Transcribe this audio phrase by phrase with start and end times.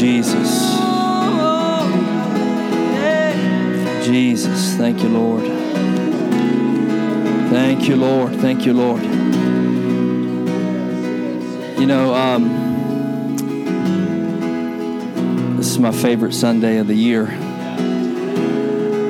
[0.00, 0.80] Jesus.
[4.06, 4.74] Jesus.
[4.76, 5.44] Thank you, Lord.
[7.50, 8.34] Thank you, Lord.
[8.36, 9.02] Thank you, Lord.
[11.78, 12.48] You know, um,
[15.58, 17.30] this is my favorite Sunday of the year.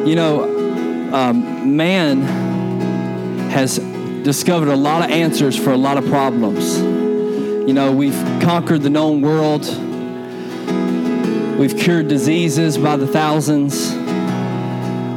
[0.05, 0.43] You know,
[1.15, 2.23] um, man
[3.51, 6.79] has discovered a lot of answers for a lot of problems.
[6.79, 9.65] You know, we've conquered the known world.
[11.61, 13.93] We've cured diseases by the thousands.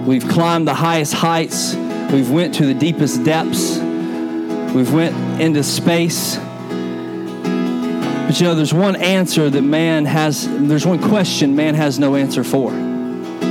[0.06, 1.74] We've climbed the highest heights.
[1.74, 3.78] We've went to the deepest depths.
[3.78, 6.36] We've went into space.
[6.36, 12.18] But you know, there's one answer that man has, there's one question man has no
[12.18, 12.73] answer for.
[12.73, 13.46] And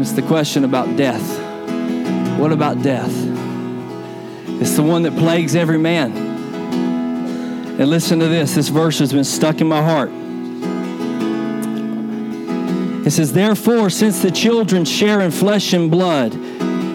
[0.00, 1.38] it's the question about death.
[2.38, 3.12] What about death?
[4.58, 6.16] It's the one that plagues every man.
[7.78, 10.10] And listen to this this verse has been stuck in my heart.
[13.08, 16.34] It says, Therefore, since the children share in flesh and blood,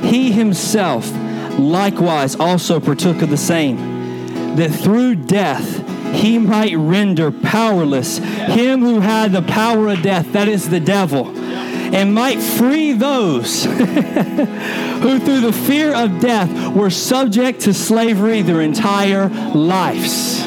[0.05, 1.11] he himself
[1.57, 8.99] likewise also partook of the same, that through death he might render powerless him who
[8.99, 15.41] had the power of death, that is the devil, and might free those who through
[15.41, 20.43] the fear of death were subject to slavery their entire lives.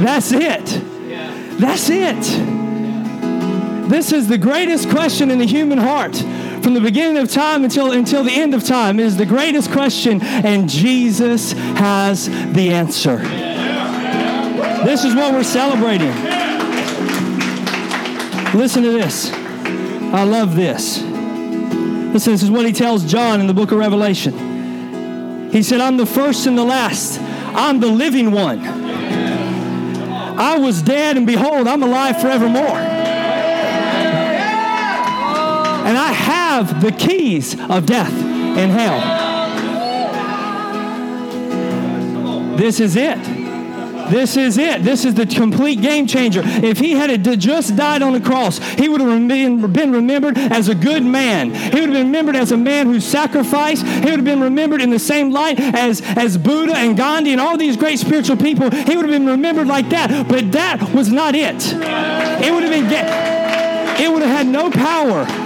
[0.00, 0.82] That's it.
[1.60, 2.63] That's it.
[3.88, 6.16] This is the greatest question in the human heart.
[6.62, 10.22] From the beginning of time until, until the end of time is the greatest question,
[10.22, 13.18] and Jesus has the answer.
[14.84, 16.12] This is what we're celebrating.
[18.58, 19.30] Listen to this.
[19.32, 21.02] I love this.
[21.02, 25.50] Listen, this is what he tells John in the book of Revelation.
[25.50, 28.60] He said, I'm the first and the last, I'm the living one.
[30.38, 32.93] I was dead, and behold, I'm alive forevermore.
[35.84, 39.24] And I have the keys of death and hell.
[42.56, 43.18] This is it.
[44.10, 44.82] This is it.
[44.82, 46.42] This is the complete game changer.
[46.44, 50.74] If he had just died on the cross, he would have been remembered as a
[50.74, 51.54] good man.
[51.54, 53.86] He would have been remembered as a man who sacrificed.
[53.86, 57.40] He would have been remembered in the same light as, as Buddha and Gandhi and
[57.40, 58.70] all these great spiritual people.
[58.70, 60.28] He would have been remembered like that.
[60.28, 61.56] But that was not it.
[61.56, 62.86] It would have been,
[64.00, 65.43] it would have had no power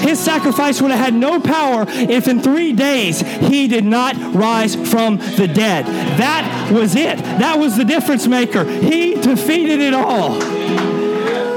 [0.00, 4.74] his sacrifice would have had no power if in three days he did not rise
[4.74, 5.86] from the dead.
[6.18, 7.18] That was it.
[7.18, 8.64] That was the difference maker.
[8.64, 10.38] He defeated it all.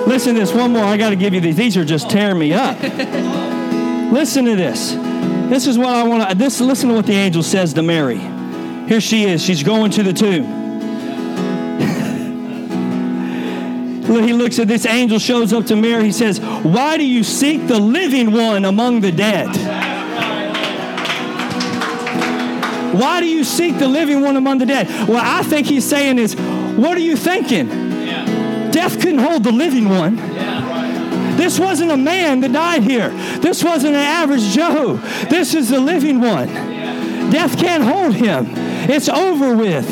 [0.08, 0.54] Listen to this.
[0.54, 0.84] One more.
[0.84, 1.56] I got to give you these.
[1.56, 2.82] These are just tearing me up.
[4.12, 4.94] listen to this.
[5.50, 6.36] This is what I want to.
[6.36, 6.60] This.
[6.60, 8.18] Listen to what the angel says to Mary.
[8.88, 9.44] Here she is.
[9.44, 10.61] She's going to the tomb.
[14.20, 16.06] He looks at this angel, shows up to Mary.
[16.06, 19.48] He says, Why do you seek the living one among the dead?
[22.94, 24.88] Why do you seek the living one among the dead?
[25.08, 27.70] Well, I think he's saying is, What are you thinking?
[27.70, 28.70] Yeah.
[28.72, 30.18] Death couldn't hold the living one.
[31.38, 33.10] This wasn't a man that died here.
[33.40, 34.98] This wasn't an average Joe.
[35.30, 36.48] This is the living one.
[37.32, 38.46] Death can't hold him.
[38.90, 39.90] It's over with.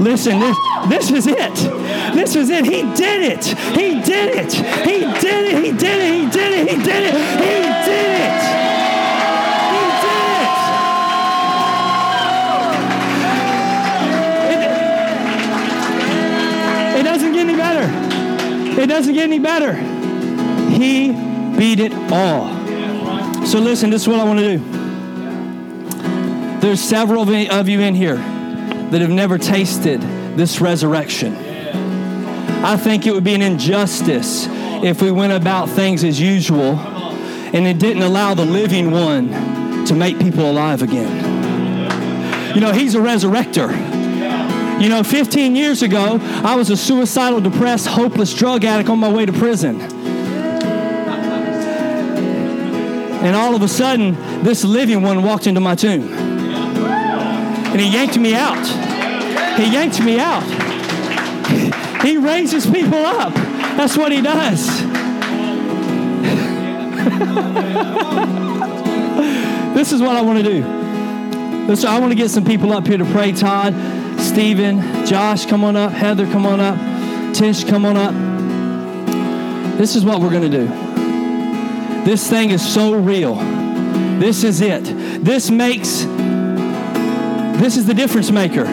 [0.00, 0.56] Listen, this,
[0.88, 1.54] this is it.
[2.14, 2.64] This is it.
[2.64, 3.44] He did it.
[3.44, 4.52] He did it.
[4.52, 5.64] He did it.
[5.64, 6.18] He did it.
[6.18, 6.68] He did it.
[6.68, 6.76] He did it.
[6.76, 7.14] He did it.
[9.70, 10.22] He did
[16.96, 16.98] it.
[16.98, 17.86] It doesn't get any better.
[18.80, 19.74] It doesn't get any better.
[20.70, 21.12] He
[21.56, 22.48] beat it all.
[23.46, 24.64] So listen, this is what I want to do.
[26.60, 28.31] There's several of you in here
[28.92, 30.00] that have never tasted
[30.36, 31.34] this resurrection.
[32.64, 34.46] I think it would be an injustice
[34.84, 39.94] if we went about things as usual and it didn't allow the living one to
[39.94, 42.54] make people alive again.
[42.54, 43.72] You know, he's a resurrector.
[44.80, 49.10] You know, 15 years ago, I was a suicidal, depressed, hopeless drug addict on my
[49.10, 49.80] way to prison.
[53.22, 56.21] And all of a sudden, this living one walked into my tomb.
[57.72, 58.66] And he yanked me out.
[59.58, 60.42] He yanked me out.
[62.02, 63.32] He raises people up.
[63.76, 64.66] That's what he does.
[69.74, 70.62] this is what I want to do.
[71.66, 73.32] This, I want to get some people up here to pray.
[73.32, 73.74] Todd,
[74.20, 75.92] Stephen, Josh, come on up.
[75.92, 77.34] Heather, come on up.
[77.34, 79.78] Tish, come on up.
[79.78, 80.66] This is what we're going to do.
[82.04, 83.36] This thing is so real.
[84.18, 84.84] This is it.
[85.24, 86.04] This makes,
[87.62, 88.64] this is the difference maker.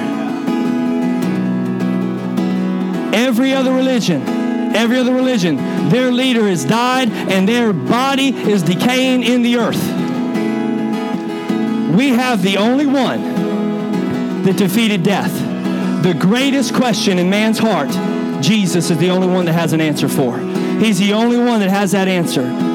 [3.13, 4.23] Every other religion,
[4.75, 5.57] every other religion,
[5.89, 9.83] their leader has died and their body is decaying in the earth.
[11.95, 15.33] We have the only one that defeated death.
[16.01, 17.89] The greatest question in man's heart,
[18.41, 20.39] Jesus is the only one that has an answer for.
[20.79, 22.68] He's the only one that has that answer.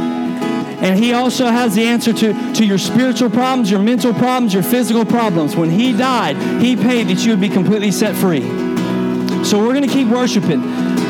[0.85, 4.63] And he also has the answer to, to your spiritual problems, your mental problems, your
[4.63, 5.57] physical problems.
[5.57, 8.43] When he died, he paid that you would be completely set free.
[9.45, 10.61] So we're going to keep worshiping.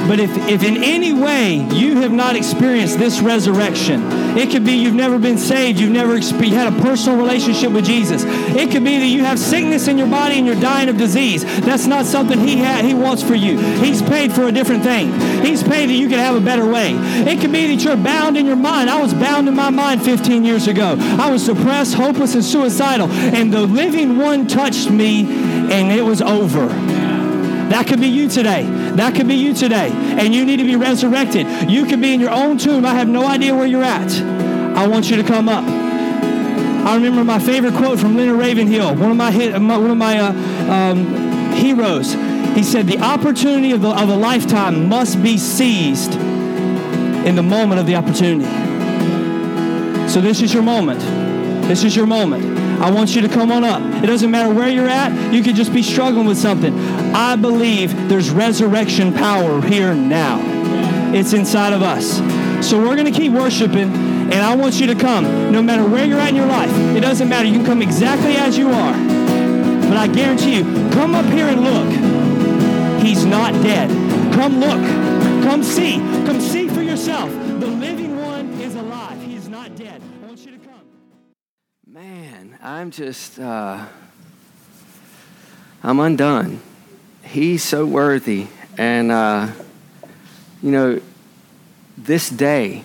[0.06, 4.72] But if, if in any way you have not experienced this resurrection, it could be
[4.72, 8.22] you've never been saved, you've never you had a personal relationship with Jesus.
[8.24, 11.44] It could be that you have sickness in your body and you're dying of disease.
[11.60, 13.58] That's not something he he wants for you.
[13.58, 15.12] He's paid for a different thing.
[15.44, 16.92] He's paid that you can have a better way.
[16.94, 18.90] It could be that you're bound in your mind.
[18.90, 20.96] I was bound in my mind 15 years ago.
[20.98, 23.10] I was depressed, hopeless, and suicidal.
[23.10, 26.68] And the living one touched me and it was over.
[27.68, 28.64] That could be you today.
[28.96, 29.90] That could be you today.
[29.90, 31.46] And you need to be resurrected.
[31.68, 32.84] You could be in your own tomb.
[32.84, 34.12] I have no idea where you're at.
[34.76, 35.64] I want you to come up.
[35.64, 40.18] I remember my favorite quote from Leonard Ravenhill, one of my, hit, one of my
[40.18, 40.32] uh,
[40.70, 42.12] um, heroes.
[42.54, 47.80] He said, The opportunity of, the, of a lifetime must be seized in the moment
[47.80, 48.44] of the opportunity.
[50.08, 51.00] So, this is your moment.
[51.66, 52.63] This is your moment.
[52.84, 53.80] I want you to come on up.
[54.04, 56.78] It doesn't matter where you're at, you could just be struggling with something.
[57.14, 60.38] I believe there's resurrection power here now.
[61.14, 62.18] It's inside of us.
[62.68, 66.04] So we're going to keep worshiping, and I want you to come no matter where
[66.04, 66.70] you're at in your life.
[66.94, 67.48] It doesn't matter.
[67.48, 68.92] You can come exactly as you are.
[69.88, 73.00] But I guarantee you, come up here and look.
[73.02, 73.88] He's not dead.
[74.34, 75.42] Come look.
[75.42, 75.96] Come see.
[76.26, 77.43] Come see for yourself.
[82.84, 83.86] I'm just, uh,
[85.82, 86.60] I'm undone.
[87.22, 88.48] He's so worthy.
[88.76, 89.52] And, uh,
[90.62, 91.00] you know,
[91.96, 92.84] this day,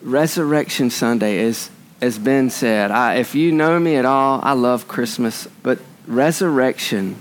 [0.00, 1.70] Resurrection Sunday, is,
[2.00, 7.16] as Ben said, I, if you know me at all, I love Christmas, but Resurrection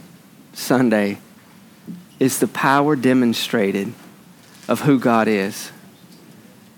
[0.53, 1.17] Sunday
[2.19, 3.91] is the power demonstrated
[4.67, 5.71] of who God is.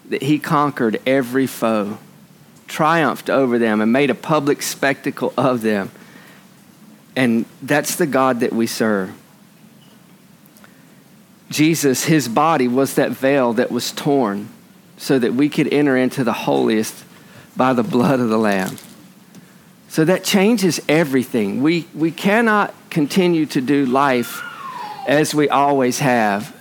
[0.08, 1.98] That He conquered every foe
[2.76, 5.90] triumphed over them and made a public spectacle of them.
[7.16, 9.14] And that's the God that we serve.
[11.50, 14.50] Jesus, his body was that veil that was torn
[14.98, 17.06] so that we could enter into the holiest
[17.56, 18.76] by the blood of the Lamb.
[19.88, 21.64] So that changes everything.
[21.64, 24.44] We, we cannot continue to do life
[25.08, 26.54] as we always have.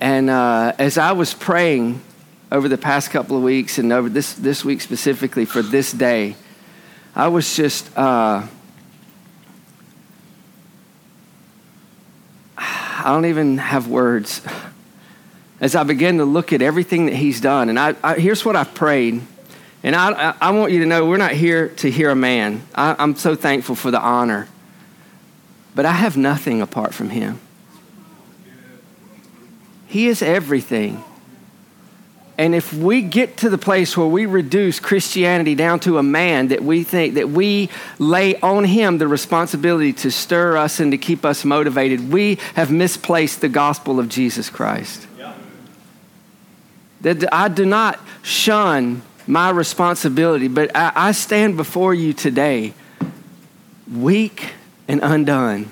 [0.00, 2.02] And uh, as I was praying
[2.52, 6.36] over the past couple of weeks and over this, this week specifically for this day,
[7.14, 8.46] I was just, uh,
[12.56, 14.42] I don't even have words.
[15.60, 18.56] As I began to look at everything that he's done, and I, I here's what
[18.56, 19.22] I've prayed.
[19.82, 22.62] And I, I, want you to know we're not here to hear a man.
[22.74, 24.46] I, I'm so thankful for the honor.
[25.74, 27.40] But I have nothing apart from him.
[29.86, 31.02] He is everything.
[32.40, 36.48] And if we get to the place where we reduce Christianity down to a man
[36.48, 40.96] that we think that we lay on him the responsibility to stir us and to
[40.96, 45.06] keep us motivated, we have misplaced the gospel of Jesus Christ.
[45.18, 45.34] Yeah.
[47.02, 52.72] That I do not shun my responsibility, but I, I stand before you today
[53.92, 54.54] weak
[54.88, 55.70] and undone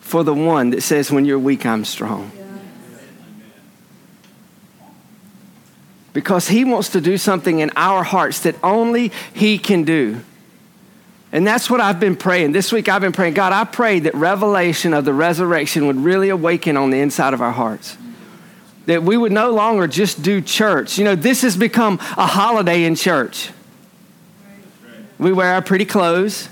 [0.00, 2.32] for the one that says, When you're weak, I'm strong.
[6.16, 10.22] Because He wants to do something in our hearts that only He can do.
[11.30, 12.52] And that's what I've been praying.
[12.52, 16.30] This week I've been praying, God, I pray that revelation of the resurrection would really
[16.30, 17.98] awaken on the inside of our hearts.
[18.86, 20.96] That we would no longer just do church.
[20.96, 23.50] You know, this has become a holiday in church.
[25.18, 26.48] We wear our pretty clothes,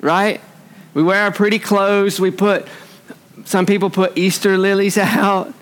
[0.00, 0.40] right?
[0.94, 2.18] We wear our pretty clothes.
[2.18, 2.66] We put,
[3.44, 5.52] some people put Easter lilies out.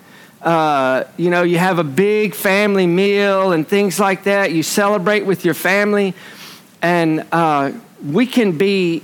[0.41, 4.51] Uh, you know, you have a big family meal and things like that.
[4.51, 6.13] You celebrate with your family.
[6.81, 7.73] And uh,
[8.05, 9.03] we can be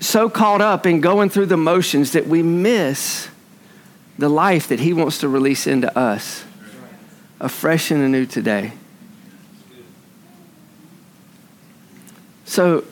[0.00, 3.28] so caught up in going through the motions that we miss
[4.18, 6.44] the life that He wants to release into us
[7.40, 8.72] afresh and anew today.
[12.44, 12.84] So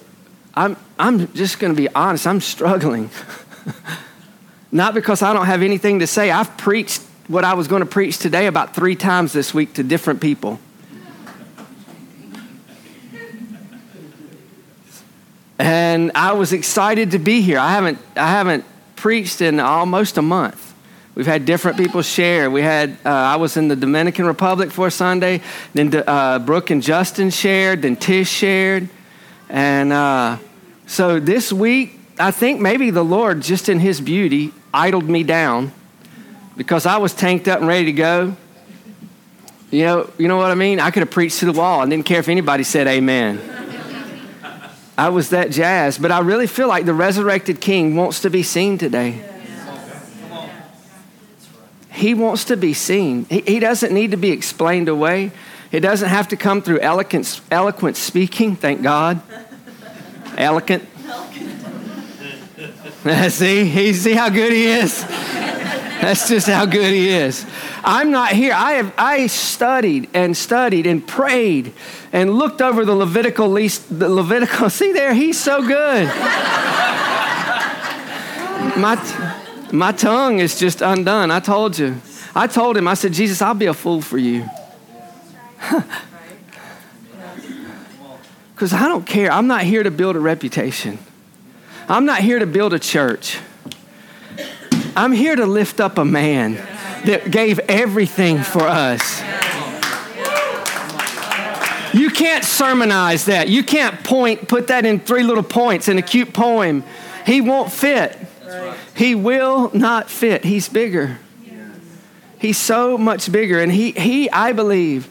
[0.54, 3.10] I'm, I'm just going to be honest, I'm struggling.
[4.72, 6.30] Not because I don't have anything to say.
[6.30, 9.84] I've preached what I was going to preach today about three times this week to
[9.84, 10.58] different people.
[15.56, 17.60] And I was excited to be here.
[17.60, 18.64] I haven't, I haven't
[18.96, 20.74] preached in almost a month.
[21.14, 22.50] We've had different people share.
[22.50, 25.40] We had uh, I was in the Dominican Republic for Sunday.
[25.72, 27.82] Then uh, Brooke and Justin shared.
[27.82, 28.88] Then Tish shared,
[29.48, 30.38] and uh,
[30.86, 35.72] so this week I think maybe the Lord, just in His beauty, idled me down
[36.56, 38.36] because I was tanked up and ready to go.
[39.70, 40.80] You know, you know what I mean?
[40.80, 43.40] I could have preached to the wall and didn't care if anybody said amen.
[44.98, 48.42] I was that jazzed, but I really feel like the resurrected King wants to be
[48.42, 49.24] seen today.
[51.90, 53.24] He wants to be seen.
[53.26, 55.32] He, he doesn't need to be explained away.
[55.72, 59.22] It doesn't have to come through eloquent, eloquent speaking, thank God.
[60.36, 60.86] Eloquent.
[63.30, 65.04] see, he, see how good he is?
[66.00, 67.44] That's just how good he is.
[67.84, 68.54] I'm not here.
[68.54, 71.72] I have I studied and studied and prayed
[72.12, 74.70] and looked over the Levitical least the Levitical.
[74.80, 76.06] See there, he's so good.
[78.76, 78.96] my
[79.72, 81.30] my tongue is just undone.
[81.30, 82.00] I told you.
[82.34, 84.48] I told him, I said, Jesus, I'll be a fool for you.
[88.60, 89.32] Because I don't care.
[89.32, 90.98] I'm not here to build a reputation.
[91.88, 93.38] I'm not here to build a church.
[94.96, 96.54] I'm here to lift up a man
[97.04, 99.20] that gave everything for us.
[101.92, 103.48] You can't sermonize that.
[103.48, 106.84] You can't point, put that in three little points in a cute poem.
[107.26, 108.16] He won't fit.
[108.94, 110.44] He will not fit.
[110.44, 111.18] He's bigger.
[112.38, 113.60] He's so much bigger.
[113.60, 115.10] And he, he, I believe,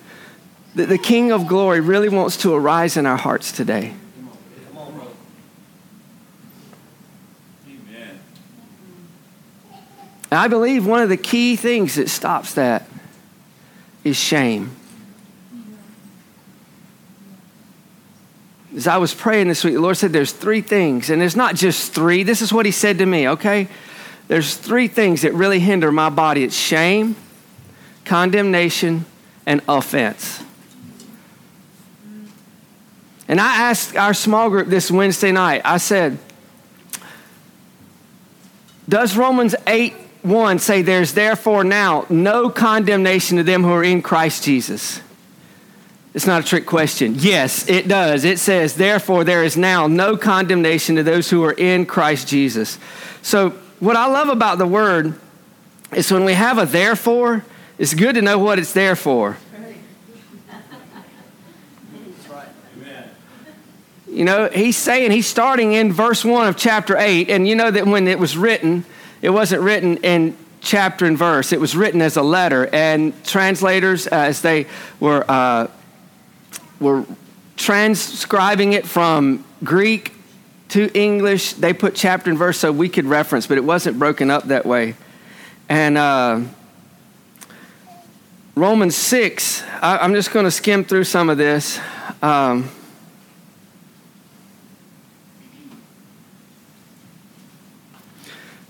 [0.76, 3.94] that the King of glory really wants to arise in our hearts today.
[10.32, 12.86] I believe one of the key things that stops that
[14.04, 14.76] is shame.
[18.76, 21.56] As I was praying this week, the Lord said there's three things, and it's not
[21.56, 22.22] just three.
[22.22, 23.68] This is what He said to me, okay?
[24.28, 27.16] There's three things that really hinder my body it's shame,
[28.06, 29.06] condemnation,
[29.48, 30.44] and offense.
[33.28, 36.20] And I asked our small group this Wednesday night, I said,
[38.88, 44.02] Does Romans 8 1 say, There's therefore now no condemnation to them who are in
[44.02, 45.02] Christ Jesus?
[46.14, 47.16] It's not a trick question.
[47.18, 48.26] Yes, it does.
[48.26, 52.80] It says, Therefore, there is now no condemnation to those who are in Christ Jesus.
[53.22, 55.14] So, what I love about the word
[55.94, 57.46] is when we have a therefore,
[57.78, 59.38] it's good to know what it's there for.
[64.12, 67.70] You know, he's saying, he's starting in verse 1 of chapter 8, and you know
[67.70, 68.84] that when it was written,
[69.22, 72.68] it wasn't written in chapter and verse, it was written as a letter.
[72.74, 74.68] And translators, uh, as they
[75.00, 75.68] were, uh,
[76.80, 77.06] were
[77.56, 80.14] transcribing it from Greek
[80.70, 84.30] to English, they put chapter and verse so we could reference, but it wasn't broken
[84.30, 84.96] up that way.
[85.68, 86.42] And uh,
[88.56, 91.80] Romans 6, I, am just going to skim through some of this.
[92.22, 92.70] Um,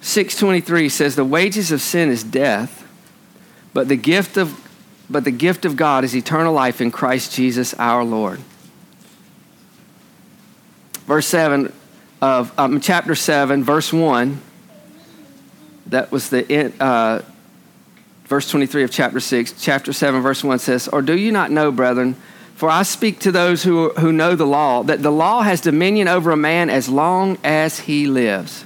[0.10, 2.84] Six twenty three says the wages of sin is death,
[3.76, 4.60] but the gift of
[5.08, 8.40] but the gift of God is eternal life in Christ Jesus our Lord.
[11.06, 11.72] Verse seven
[12.24, 14.42] of um, chapter 7, verse 1.
[15.86, 17.22] That was the uh,
[18.26, 19.62] verse 23 of chapter 6.
[19.62, 22.16] Chapter 7, verse 1 says, Or do you not know, brethren,
[22.56, 26.08] for I speak to those who, who know the law, that the law has dominion
[26.08, 28.66] over a man as long as he lives.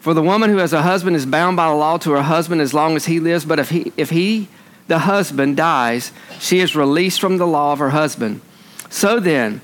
[0.00, 2.60] For the woman who has a husband is bound by the law to her husband
[2.60, 4.48] as long as he lives, but if he, if he
[4.88, 8.40] the husband, dies, she is released from the law of her husband.
[8.88, 9.60] So then,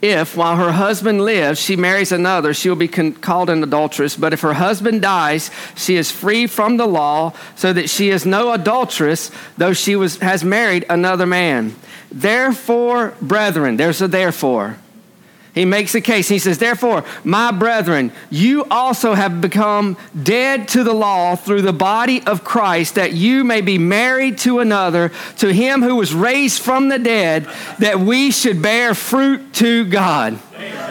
[0.00, 4.16] if, while her husband lives, she marries another, she will be con- called an adulteress.
[4.16, 8.24] But if her husband dies, she is free from the law, so that she is
[8.24, 11.74] no adulteress, though she was, has married another man.
[12.10, 14.78] Therefore, brethren, there's a therefore.
[15.56, 16.28] He makes a case.
[16.28, 21.72] He says, Therefore, my brethren, you also have become dead to the law through the
[21.72, 26.60] body of Christ, that you may be married to another, to him who was raised
[26.60, 27.48] from the dead,
[27.78, 30.38] that we should bear fruit to God.
[30.54, 30.85] Amen.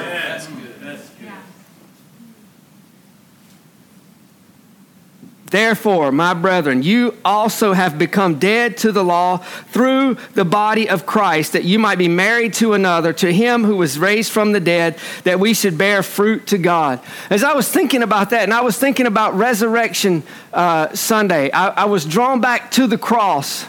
[5.48, 11.06] Therefore, my brethren, you also have become dead to the law through the body of
[11.06, 14.60] Christ, that you might be married to another, to him who was raised from the
[14.60, 17.00] dead, that we should bear fruit to God.
[17.30, 21.68] As I was thinking about that, and I was thinking about Resurrection uh, Sunday, I,
[21.68, 23.68] I was drawn back to the cross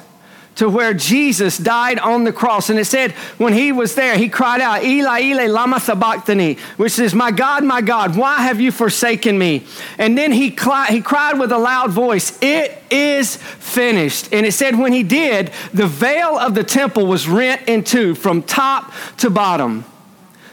[0.57, 2.71] to where Jesus died on the cross.
[2.71, 6.99] And it said, when he was there, he cried out, Eli, Eli, lama sabachthani, which
[6.99, 9.67] is, My God, my God, why have you forsaken me?
[9.99, 14.33] And then he, cli- he cried with a loud voice, It is finished.
[14.33, 18.15] And it said, when he did, the veil of the temple was rent in two
[18.15, 19.85] from top to bottom.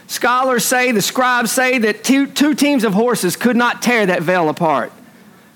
[0.06, 4.22] Scholars say, the scribes say that two, two teams of horses could not tear that
[4.22, 4.92] veil apart.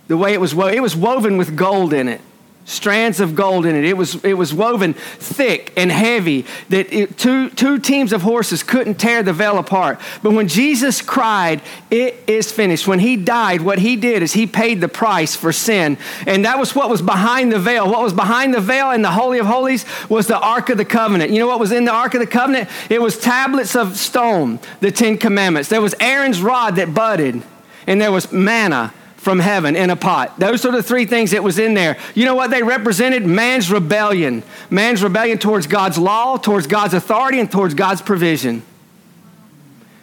[0.07, 2.23] The way it was woven, it was woven with gold in it
[2.69, 3.85] strands of gold in it.
[3.85, 8.63] It was, it was woven thick and heavy that it, two, two teams of horses
[8.63, 9.99] couldn't tear the veil apart.
[10.23, 14.47] But when Jesus cried, It is finished, when he died, what he did is he
[14.47, 15.97] paid the price for sin.
[16.27, 17.89] And that was what was behind the veil.
[17.91, 20.85] What was behind the veil in the Holy of Holies was the Ark of the
[20.85, 21.31] Covenant.
[21.31, 22.69] You know what was in the Ark of the Covenant?
[22.91, 25.71] It was tablets of stone, the Ten Commandments.
[25.71, 27.43] There was Aaron's rod that budded,
[27.87, 28.93] and there was manna
[29.29, 30.41] from heaven in a pot.
[30.41, 31.99] Those are the three things that was in there.
[32.15, 33.27] You know what they represented?
[33.27, 34.43] Man's rebellion.
[34.71, 38.63] Man's rebellion towards God's law, towards God's authority, and towards God's provision.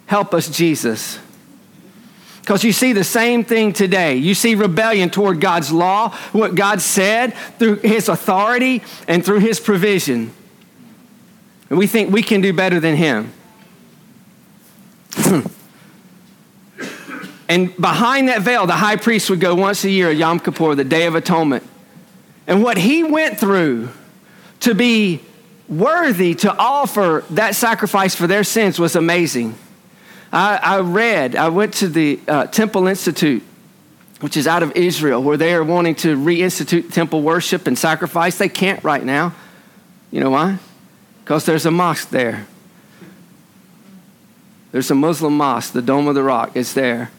[0.06, 1.18] Help us, Jesus.
[2.42, 4.18] Because you see the same thing today.
[4.18, 9.60] You see rebellion toward God's law, what God said, through His authority and through His
[9.60, 10.32] provision.
[11.72, 13.34] And we think we can do better than Him.
[17.48, 20.76] And behind that veil, the high priest would go once a year, at Yom Kippur,
[20.76, 21.64] the Day of Atonement.
[22.48, 23.90] And what he went through
[24.62, 25.22] to be
[25.68, 29.56] worthy to offer that sacrifice for their sins was amazing.
[30.32, 33.44] I, I read, I went to the uh, Temple Institute,
[34.22, 38.38] which is out of Israel, where they are wanting to reinstitute temple worship and sacrifice.
[38.38, 39.34] They can't right now.
[40.12, 40.58] You know why?
[41.24, 42.48] Because there's a mosque there.
[44.72, 47.12] There's a Muslim mosque, the Dome of the Rock is there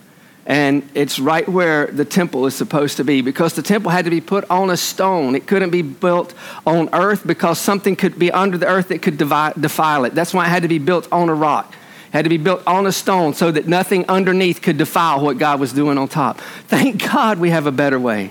[0.46, 4.10] and it's right where the temple is supposed to be because the temple had to
[4.12, 5.34] be put on a stone.
[5.34, 6.34] It couldn't be built
[6.64, 10.14] on earth because something could be under the earth that could defile it.
[10.14, 11.74] That's why it had to be built on a rock.
[12.08, 15.36] It had to be built on a stone so that nothing underneath could defile what
[15.38, 16.40] God was doing on top.
[16.68, 18.30] Thank God we have a better way.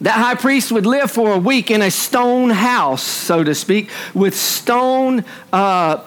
[0.00, 3.90] That high priest would live for a week in a stone house, so to speak,
[4.14, 6.04] with stone uh,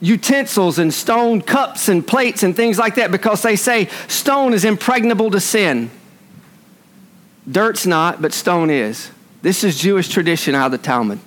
[0.00, 4.64] utensils and stone cups and plates and things like that because they say stone is
[4.64, 5.90] impregnable to sin.
[7.50, 9.10] Dirt's not, but stone is.
[9.42, 11.18] This is Jewish tradition out of the Talmud.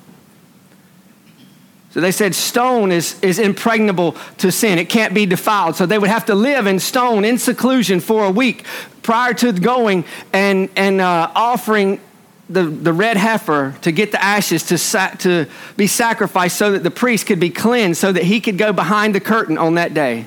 [1.92, 4.78] So they said stone is, is impregnable to sin.
[4.78, 5.76] It can't be defiled.
[5.76, 8.64] So they would have to live in stone in seclusion for a week
[9.02, 12.00] prior to going and, and uh, offering
[12.50, 14.78] the, the red heifer to get the ashes to,
[15.20, 18.74] to be sacrificed so that the priest could be cleansed, so that he could go
[18.74, 20.26] behind the curtain on that day.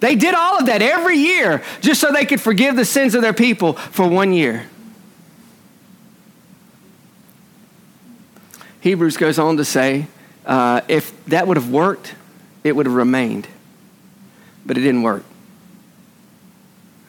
[0.00, 3.22] They did all of that every year just so they could forgive the sins of
[3.22, 4.66] their people for one year.
[8.80, 10.06] Hebrews goes on to say
[10.44, 12.14] uh, if that would have worked,
[12.62, 13.48] it would have remained.
[14.64, 15.24] But it didn't work.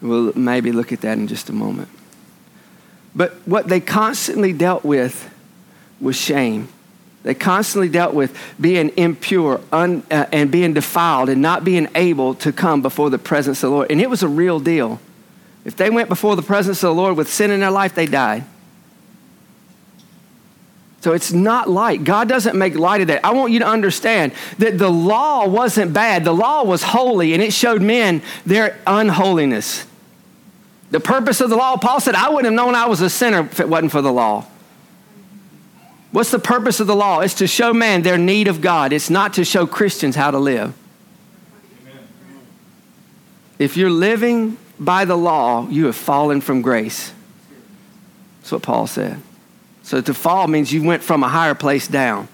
[0.02, 1.90] We'll maybe look at that in just a moment.
[3.18, 5.34] But what they constantly dealt with
[6.00, 6.70] was shame.
[7.24, 12.36] They constantly dealt with being impure un, uh, and being defiled and not being able
[12.36, 13.92] to come before the presence of the Lord.
[13.92, 15.02] And it was a real deal.
[15.66, 18.06] If they went before the presence of the Lord with sin in their life, they
[18.06, 18.46] died.
[21.02, 22.04] So it's not light.
[22.04, 23.26] God doesn't make light of that.
[23.26, 26.24] I want you to understand that the law wasn't bad.
[26.24, 29.88] The law was holy and it showed men their unholiness.
[30.90, 33.42] The purpose of the law, Paul said, I wouldn't have known I was a sinner
[33.42, 34.46] if it wasn't for the law.
[36.12, 37.20] What's the purpose of the law?
[37.20, 38.94] It's to show man their need of God.
[38.94, 40.74] It's not to show Christians how to live.
[41.82, 42.00] Amen.
[43.60, 47.12] If you're living by the law, you have fallen from grace.
[48.40, 49.20] That's what Paul said.
[49.84, 52.30] So to fall means you went from a higher place down.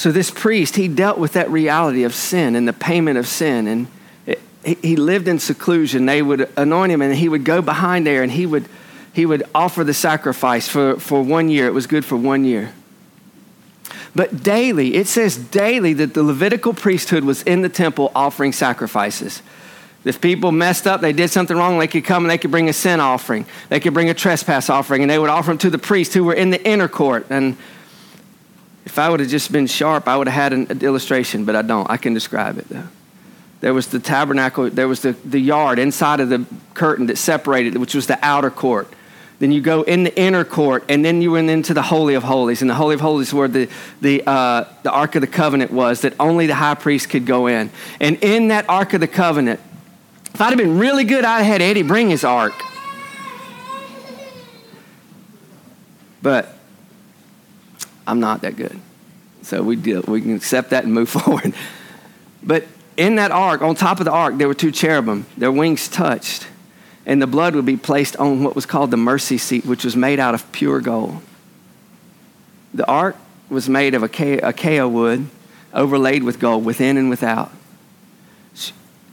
[0.00, 3.66] So this priest, he dealt with that reality of sin and the payment of sin.
[3.66, 3.86] And
[4.24, 6.06] it, he lived in seclusion.
[6.06, 8.66] They would anoint him and he would go behind there and he would,
[9.12, 11.66] he would offer the sacrifice for, for one year.
[11.66, 12.72] It was good for one year.
[14.16, 19.42] But daily, it says daily that the Levitical priesthood was in the temple offering sacrifices.
[20.06, 22.70] If people messed up, they did something wrong, they could come and they could bring
[22.70, 23.44] a sin offering.
[23.68, 26.24] They could bring a trespass offering, and they would offer them to the priests who
[26.24, 27.26] were in the inner court.
[27.28, 27.58] And
[28.84, 31.54] if I would have just been sharp, I would have had an, an illustration, but
[31.54, 31.88] I don't.
[31.90, 32.88] I can describe it though.
[33.60, 37.76] There was the tabernacle, there was the, the yard inside of the curtain that separated,
[37.76, 38.88] which was the outer court.
[39.38, 42.22] Then you go in the inner court, and then you went into the Holy of
[42.22, 42.60] Holies.
[42.60, 43.68] And the Holy of Holies where the,
[44.00, 47.46] the, uh, the Ark of the Covenant was, that only the high priest could go
[47.46, 47.70] in.
[48.00, 49.60] And in that Ark of the Covenant,
[50.34, 52.54] If I'd have been really good, I'd have had Eddie bring his ark.
[56.22, 56.54] But
[58.06, 58.78] I'm not that good.
[59.42, 61.54] So we, deal, we can accept that and move forward.
[62.42, 65.26] But in that ark, on top of the ark, there were two cherubim.
[65.36, 66.46] Their wings touched,
[67.06, 69.96] and the blood would be placed on what was called the mercy seat, which was
[69.96, 71.20] made out of pure gold.
[72.74, 73.16] The ark
[73.48, 75.26] was made of acacia wood,
[75.72, 77.50] overlaid with gold within and without,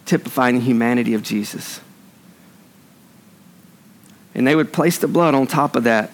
[0.05, 1.81] typifying the humanity of Jesus.
[4.35, 6.11] And they would place the blood on top of that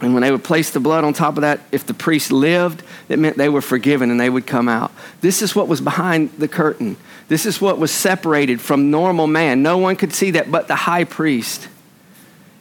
[0.00, 2.84] and when they would place the blood on top of that, if the priest lived,
[3.08, 4.92] it meant they were forgiven and they would come out.
[5.20, 6.96] This is what was behind the curtain.
[7.26, 9.62] This is what was separated from normal man.
[9.62, 11.68] No one could see that but the high priest.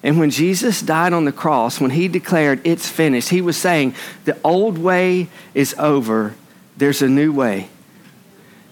[0.02, 3.93] And when Jesus died on the cross, when he declared, It's finished, he was saying,
[4.26, 6.34] The old way is over,
[6.76, 7.69] there's a new way.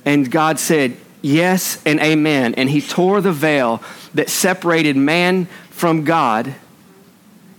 [0.05, 2.55] And God said, Yes and amen.
[2.55, 3.81] And he tore the veil
[4.15, 6.55] that separated man from God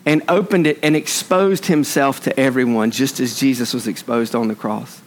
[0.07, 4.55] and opened it and exposed himself to everyone, just as Jesus was exposed on the
[4.55, 5.03] cross.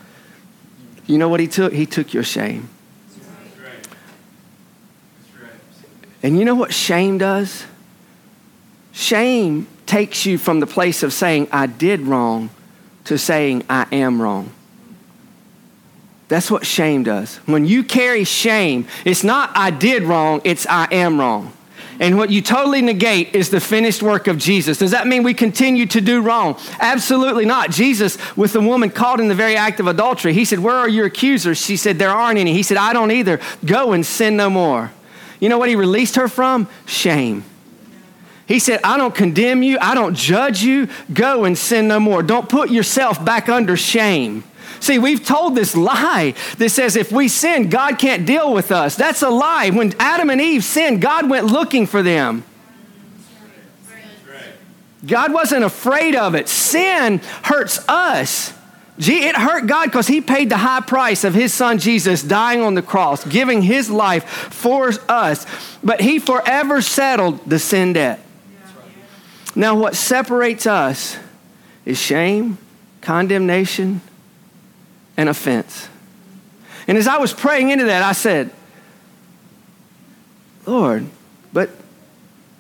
[1.07, 1.73] You know what he took?
[1.73, 2.69] He took your shame.
[6.21, 7.63] And you know what shame does?
[8.91, 12.49] Shame takes you from the place of saying, I did wrong,
[13.05, 14.51] to saying, I am wrong.
[16.27, 17.37] That's what shame does.
[17.45, 21.53] When you carry shame, it's not I did wrong, it's I am wrong
[21.99, 24.77] and what you totally negate is the finished work of Jesus.
[24.77, 26.57] Does that mean we continue to do wrong?
[26.79, 27.71] Absolutely not.
[27.71, 30.87] Jesus, with the woman caught in the very act of adultery, he said, Where are
[30.87, 31.57] your accusers?
[31.57, 32.53] She said, There aren't any.
[32.53, 33.41] He said, I don't either.
[33.65, 34.91] Go and sin no more.
[35.41, 36.69] You know what he released her from?
[36.85, 37.43] Shame.
[38.47, 39.77] He said, I don't condemn you.
[39.79, 40.87] I don't judge you.
[41.13, 42.23] Go and sin no more.
[42.23, 44.43] Don't put yourself back under shame.
[44.79, 48.95] See, we've told this lie that says if we sin, God can't deal with us.
[48.95, 49.69] That's a lie.
[49.69, 52.43] When Adam and Eve sinned, God went looking for them.
[55.05, 56.49] God wasn't afraid of it.
[56.49, 58.53] Sin hurts us.
[58.97, 62.61] Gee, it hurt God because He paid the high price of His Son Jesus dying
[62.61, 65.45] on the cross, giving His life for us.
[65.81, 68.19] But He forever settled the sin debt.
[69.55, 71.17] Now, what separates us
[71.85, 72.57] is shame,
[73.01, 74.01] condemnation,
[75.19, 75.89] an offense.
[76.87, 78.51] And as I was praying into that, I said,
[80.65, 81.07] Lord,
[81.51, 81.69] but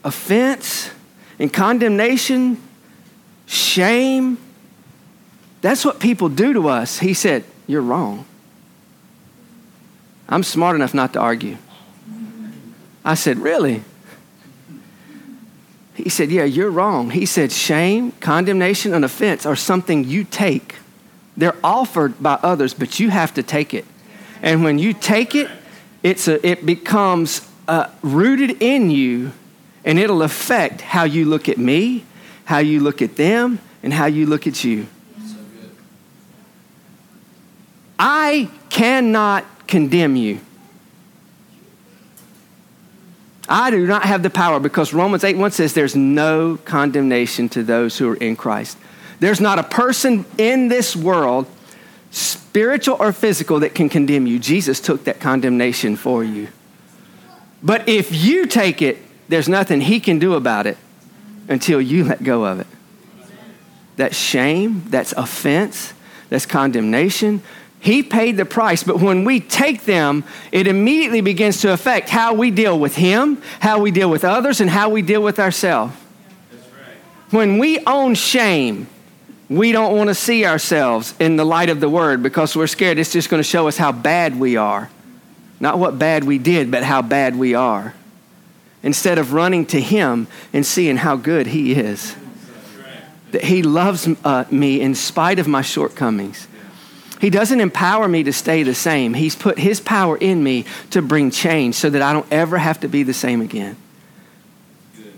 [0.03, 0.91] offense
[1.39, 2.61] and condemnation,
[3.45, 4.37] shame,
[5.61, 6.99] that's what people do to us.
[6.99, 8.25] He said, You're wrong.
[10.27, 11.57] I'm smart enough not to argue.
[13.05, 13.83] I said, Really?
[15.93, 17.11] He said, Yeah, you're wrong.
[17.11, 20.75] He said, Shame, condemnation, and offense are something you take
[21.39, 23.85] they're offered by others, but you have to take it.
[24.41, 25.49] And when you take it,
[26.03, 29.31] it's a, it becomes uh, rooted in you,
[29.85, 32.03] and it'll affect how you look at me,
[32.43, 34.87] how you look at them, and how you look at you.
[37.97, 40.39] I cannot condemn you.
[43.47, 47.63] I do not have the power because Romans 8 1 says there's no condemnation to
[47.63, 48.77] those who are in Christ.
[49.19, 51.47] There's not a person in this world,
[52.11, 54.39] spiritual or physical, that can condemn you.
[54.39, 56.47] Jesus took that condemnation for you.
[57.61, 60.77] But if you take it, there's nothing he can do about it
[61.47, 62.67] until you let go of it.
[63.97, 65.93] That's shame, that's offense,
[66.29, 67.41] that's condemnation.
[67.81, 72.33] He paid the price, but when we take them, it immediately begins to affect how
[72.33, 75.93] we deal with Him, how we deal with others, and how we deal with ourselves.
[76.51, 76.95] Right.
[77.31, 78.87] When we own shame,
[79.49, 82.99] we don't want to see ourselves in the light of the word because we're scared
[82.99, 84.89] it's just going to show us how bad we are.
[85.59, 87.93] Not what bad we did, but how bad we are.
[88.83, 92.15] Instead of running to Him and seeing how good He is.
[93.31, 96.47] That He loves uh, me in spite of my shortcomings.
[97.19, 99.15] He doesn't empower me to stay the same.
[99.15, 102.79] He's put His power in me to bring change so that I don't ever have
[102.81, 103.75] to be the same again.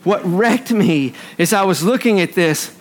[0.03, 2.75] What wrecked me is I was looking at this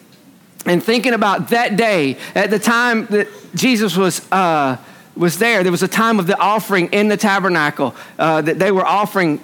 [0.66, 4.76] and thinking about that day, at the time that Jesus was, uh,
[5.16, 8.70] was there, there was a time of the offering in the tabernacle uh, that they
[8.70, 9.40] were offering.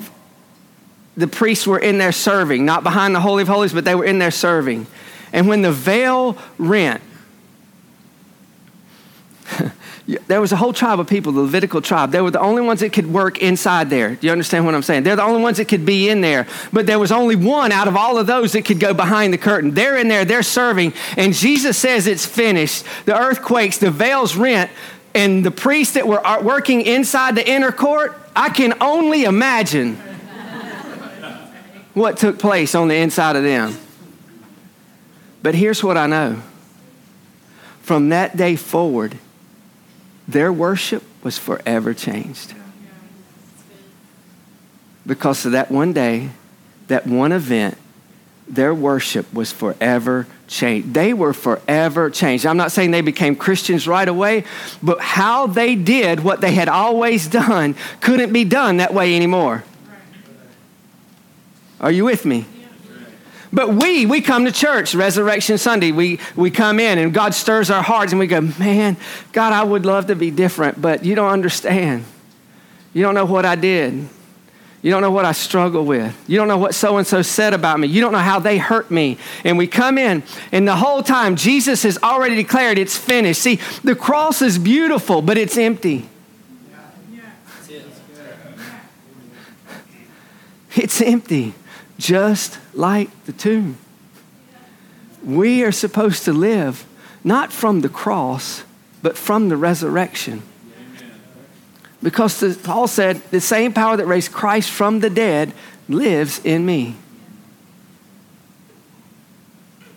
[1.16, 4.04] The priests were in there serving, not behind the Holy of Holies, but they were
[4.04, 4.86] in there serving.
[5.32, 7.02] And when the veil rent,
[10.06, 12.12] there was a whole tribe of people, the Levitical tribe.
[12.12, 14.14] They were the only ones that could work inside there.
[14.14, 15.02] Do you understand what I'm saying?
[15.02, 16.46] They're the only ones that could be in there.
[16.72, 19.38] But there was only one out of all of those that could go behind the
[19.38, 19.72] curtain.
[19.72, 22.84] They're in there, they're serving, and Jesus says it's finished.
[23.04, 24.70] The earthquakes, the veils rent,
[25.12, 29.96] and the priests that were working inside the inner court, I can only imagine
[31.94, 33.76] what took place on the inside of them.
[35.42, 36.42] But here's what I know
[37.80, 39.16] from that day forward,
[40.28, 42.54] their worship was forever changed.
[45.06, 46.30] Because of that one day,
[46.88, 47.78] that one event,
[48.48, 50.94] their worship was forever changed.
[50.94, 52.46] They were forever changed.
[52.46, 54.44] I'm not saying they became Christians right away,
[54.82, 59.64] but how they did what they had always done couldn't be done that way anymore.
[61.80, 62.46] Are you with me?
[63.56, 65.90] But we, we come to church, Resurrection Sunday.
[65.90, 68.98] We, we come in and God stirs our hearts and we go, man,
[69.32, 72.04] God, I would love to be different, but you don't understand.
[72.92, 74.10] You don't know what I did.
[74.82, 76.14] You don't know what I struggle with.
[76.28, 77.88] You don't know what so and so said about me.
[77.88, 79.16] You don't know how they hurt me.
[79.42, 83.40] And we come in, and the whole time, Jesus has already declared it's finished.
[83.40, 86.06] See, the cross is beautiful, but it's empty.
[90.74, 91.54] It's empty
[91.98, 93.78] just like the tomb.
[95.24, 96.86] We are supposed to live
[97.24, 98.62] not from the cross,
[99.02, 100.42] but from the resurrection.
[102.02, 105.52] Because the, Paul said, the same power that raised Christ from the dead
[105.88, 106.94] lives in me.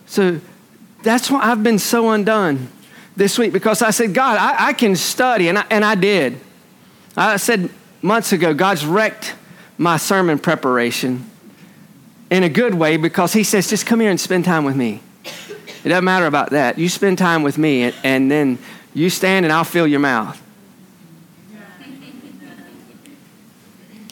[0.06, 0.40] So
[1.04, 2.68] that's why I've been so undone
[3.14, 6.40] this week because I said, God, I, I can study, and I, and I did.
[7.16, 7.70] I said
[8.02, 9.34] months ago, God's wrecked
[9.78, 11.29] my sermon preparation
[12.30, 15.00] in a good way because he says, just come here and spend time with me.
[15.84, 16.78] It doesn't matter about that.
[16.78, 18.58] You spend time with me, and, and then
[18.94, 20.40] you stand and I'll fill your mouth.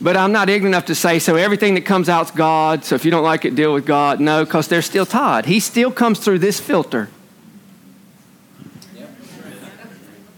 [0.00, 3.04] But I'm not ignorant enough to say, so everything that comes out's God, so if
[3.04, 4.20] you don't like it, deal with God.
[4.20, 5.46] No, because there's still Todd.
[5.46, 7.08] He still comes through this filter.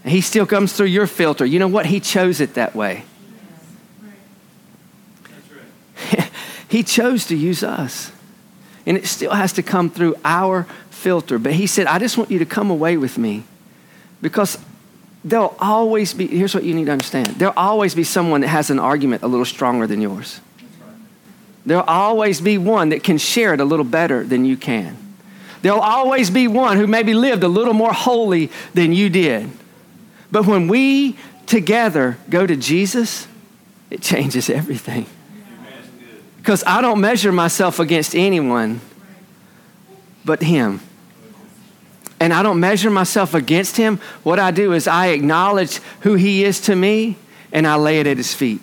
[0.03, 1.45] He still comes through your filter.
[1.45, 1.85] You know what?
[1.85, 3.05] He chose it that way.
[6.71, 8.13] He chose to use us.
[8.85, 11.37] And it still has to come through our filter.
[11.37, 13.43] But he said, I just want you to come away with me
[14.21, 14.57] because
[15.25, 18.69] there'll always be, here's what you need to understand there'll always be someone that has
[18.69, 20.39] an argument a little stronger than yours.
[21.65, 24.95] There'll always be one that can share it a little better than you can.
[25.61, 29.49] There'll always be one who maybe lived a little more holy than you did.
[30.31, 33.27] But when we together go to Jesus,
[33.89, 35.05] it changes everything.
[36.41, 38.81] Because I don't measure myself against anyone
[40.25, 40.79] but Him.
[42.19, 43.97] And I don't measure myself against Him.
[44.23, 47.17] What I do is I acknowledge who He is to me
[47.51, 48.61] and I lay it at His feet.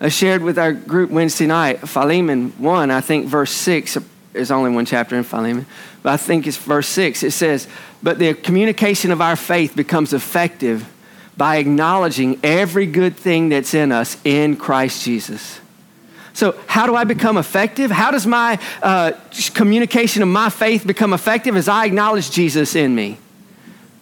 [0.00, 3.98] I shared with our group Wednesday night, Philemon 1, I think verse 6,
[4.32, 5.64] there's only one chapter in Philemon,
[6.02, 7.22] but I think it's verse 6.
[7.22, 7.68] It says,
[8.02, 10.90] But the communication of our faith becomes effective
[11.36, 15.60] by acknowledging every good thing that's in us in Christ Jesus.
[16.34, 17.92] So, how do I become effective?
[17.92, 19.12] How does my uh,
[19.54, 21.56] communication of my faith become effective?
[21.56, 23.18] As I acknowledge Jesus in me.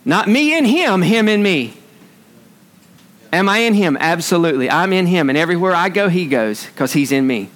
[0.06, 1.74] Not me in him, him in me.
[3.32, 3.98] Am I in him?
[4.00, 4.68] Absolutely.
[4.68, 5.28] I'm in him.
[5.28, 7.50] And everywhere I go, he goes because he's in me.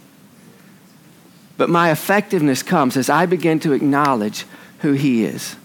[1.57, 4.45] But my effectiveness comes as I begin to acknowledge
[4.81, 5.57] who he is.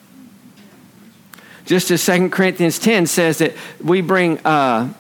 [1.66, 4.40] Just as 2 Corinthians 10 says that we bring.
[4.40, 4.94] Uh,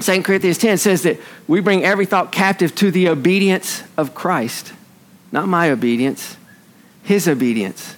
[0.00, 4.72] 2 Corinthians 10 says that we bring every thought captive to the obedience of Christ.
[5.32, 6.36] Not my obedience,
[7.02, 7.96] his obedience.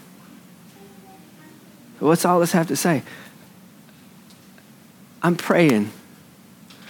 [1.99, 3.03] What's all this have to say?
[5.23, 5.91] I'm praying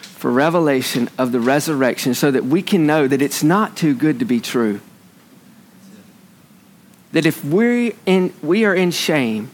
[0.00, 4.20] for revelation of the resurrection so that we can know that it's not too good
[4.20, 4.80] to be true.
[7.10, 9.50] That if we're in, we are in shame,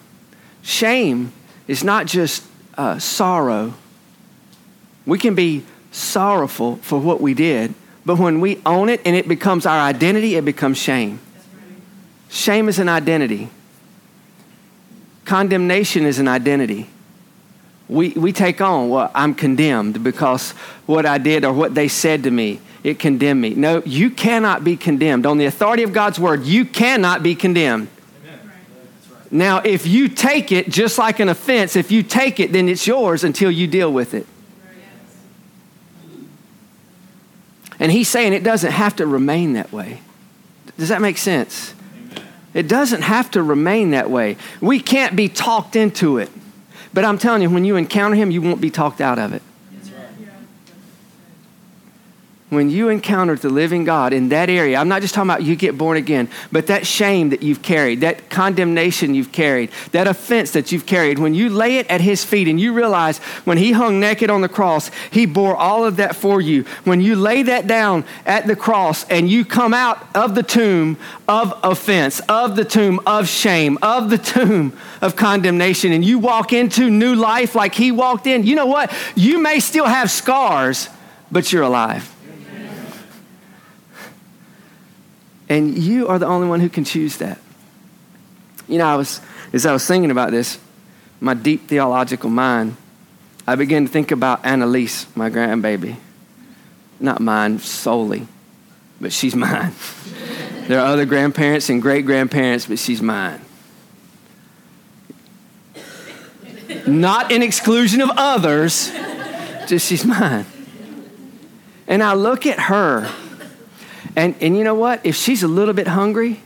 [0.61, 1.33] shame
[1.67, 2.45] is not just
[2.77, 3.73] uh, sorrow
[5.07, 9.27] we can be sorrowful for what we did, but when we own it and it
[9.29, 11.21] becomes our identity, it becomes shame.
[12.29, 13.49] Shame is an identity.
[15.25, 16.89] Condemnation is an identity.
[17.89, 20.51] We, we take on, well, I'm condemned because
[20.87, 23.55] what I did or what they said to me, it condemned me.
[23.55, 25.25] No, you cannot be condemned.
[25.25, 27.89] On the authority of God's word, you cannot be condemned.
[29.31, 32.87] Now, if you take it just like an offense, if you take it, then it's
[32.87, 34.27] yours until you deal with it.
[37.79, 40.01] And he's saying it doesn't have to remain that way.
[40.79, 41.75] Does that make sense?
[42.55, 44.37] It doesn't have to remain that way.
[44.61, 46.31] We can't be talked into it.
[46.95, 49.43] But I'm telling you, when you encounter him, you won't be talked out of it.
[52.49, 55.57] When you encounter the living God in that area, I'm not just talking about you
[55.57, 60.53] get born again, but that shame that you've carried, that condemnation you've carried, that offense
[60.53, 63.73] that you've carried, when you lay it at His feet and you realize when He
[63.73, 66.63] hung naked on the cross, He bore all of that for you.
[66.85, 70.99] When you lay that down at the cross and you come out of the tomb
[71.27, 76.53] of offense, of the tomb of shame, of the tomb of condemnation, and you walk
[76.53, 78.93] into new life like He walked in, you know what?
[79.17, 80.89] You may still have scars,
[81.33, 82.16] but you're alive.
[85.49, 87.39] And you are the only one who can choose that.
[88.69, 89.21] You know, I was,
[89.53, 90.59] as I was thinking about this,
[91.21, 92.77] my deep theological mind,
[93.47, 95.97] I began to think about Annalise, my grandbaby.
[96.99, 98.27] Not mine solely,
[99.01, 99.73] but she's mine.
[100.67, 103.41] there are other grandparents and great grandparents, but she's mine.
[106.87, 108.91] Not in exclusion of others,
[109.67, 110.47] just she's mine.
[111.87, 113.09] And I look at her
[114.17, 115.05] and, and you know what?
[115.05, 116.41] If she's a little bit hungry,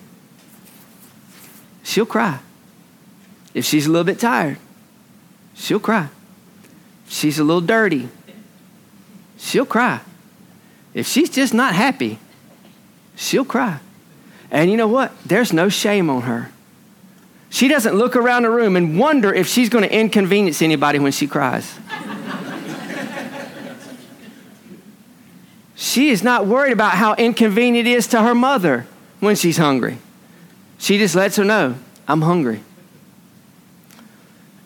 [1.84, 2.40] she'll cry.
[3.54, 4.58] If she's a little bit tired,
[5.54, 6.08] she'll cry.
[7.06, 8.08] If she's a little dirty,
[9.38, 10.00] she'll cry.
[10.94, 12.18] If she's just not happy,
[13.14, 13.78] she'll cry.
[14.50, 15.12] And you know what?
[15.24, 16.50] There's no shame on her.
[17.50, 21.12] She doesn't look around the room and wonder if she's going to inconvenience anybody when
[21.12, 21.78] she cries.
[25.80, 28.86] She is not worried about how inconvenient it is to her mother
[29.18, 29.96] when she's hungry.
[30.76, 31.74] She just lets her know,
[32.06, 32.60] I'm hungry.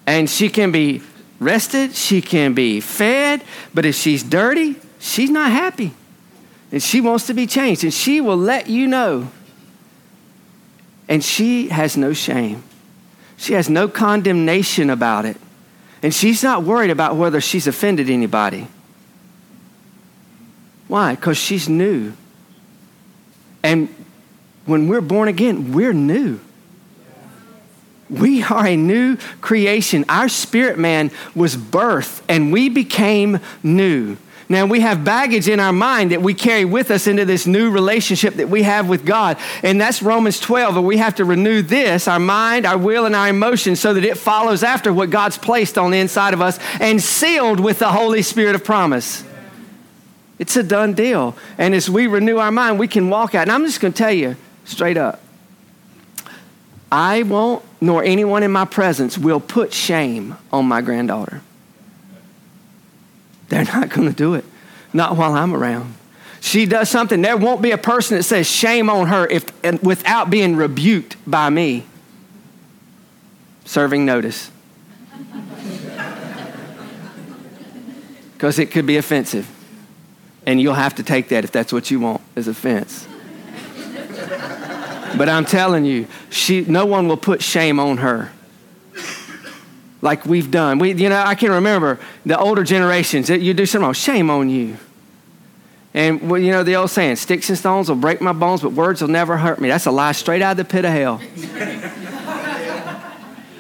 [0.08, 1.02] And she can be
[1.38, 5.94] rested, she can be fed, but if she's dirty, she's not happy.
[6.72, 9.30] And she wants to be changed, and she will let you know.
[11.08, 12.64] And she has no shame,
[13.36, 15.36] she has no condemnation about it.
[16.02, 18.66] And she's not worried about whether she's offended anybody.
[20.88, 21.14] Why?
[21.14, 22.12] Because she's new.
[23.62, 23.88] And
[24.66, 26.40] when we're born again, we're new.
[28.10, 30.04] We are a new creation.
[30.08, 34.18] Our spirit man was birthed and we became new.
[34.46, 37.70] Now, we have baggage in our mind that we carry with us into this new
[37.70, 39.38] relationship that we have with God.
[39.62, 40.76] And that's Romans 12.
[40.76, 44.04] And we have to renew this, our mind, our will, and our emotions, so that
[44.04, 47.90] it follows after what God's placed on the inside of us and sealed with the
[47.90, 49.24] Holy Spirit of promise.
[50.38, 51.36] It's a done deal.
[51.58, 53.42] And as we renew our mind, we can walk out.
[53.42, 55.20] And I'm just going to tell you straight up
[56.94, 61.42] I won't, nor anyone in my presence will put shame on my granddaughter.
[63.48, 64.44] They're not going to do it,
[64.92, 65.94] not while I'm around.
[66.40, 70.30] She does something, there won't be a person that says shame on her if, without
[70.30, 71.84] being rebuked by me.
[73.64, 74.50] Serving notice.
[78.34, 79.48] Because it could be offensive.
[80.46, 83.06] And you'll have to take that if that's what you want as offense.
[85.16, 88.30] but I'm telling you, she, no one will put shame on her
[90.04, 90.78] like we've done.
[90.78, 93.30] We, you know, I can remember the older generations.
[93.30, 94.76] You do something wrong, shame on you.
[95.94, 98.72] And well, you know the old saying, "Sticks and stones will break my bones, but
[98.72, 101.20] words will never hurt me." That's a lie straight out of the pit of hell.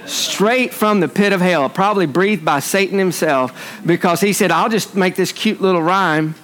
[0.04, 4.68] straight from the pit of hell, probably breathed by Satan himself, because he said, "I'll
[4.68, 6.34] just make this cute little rhyme."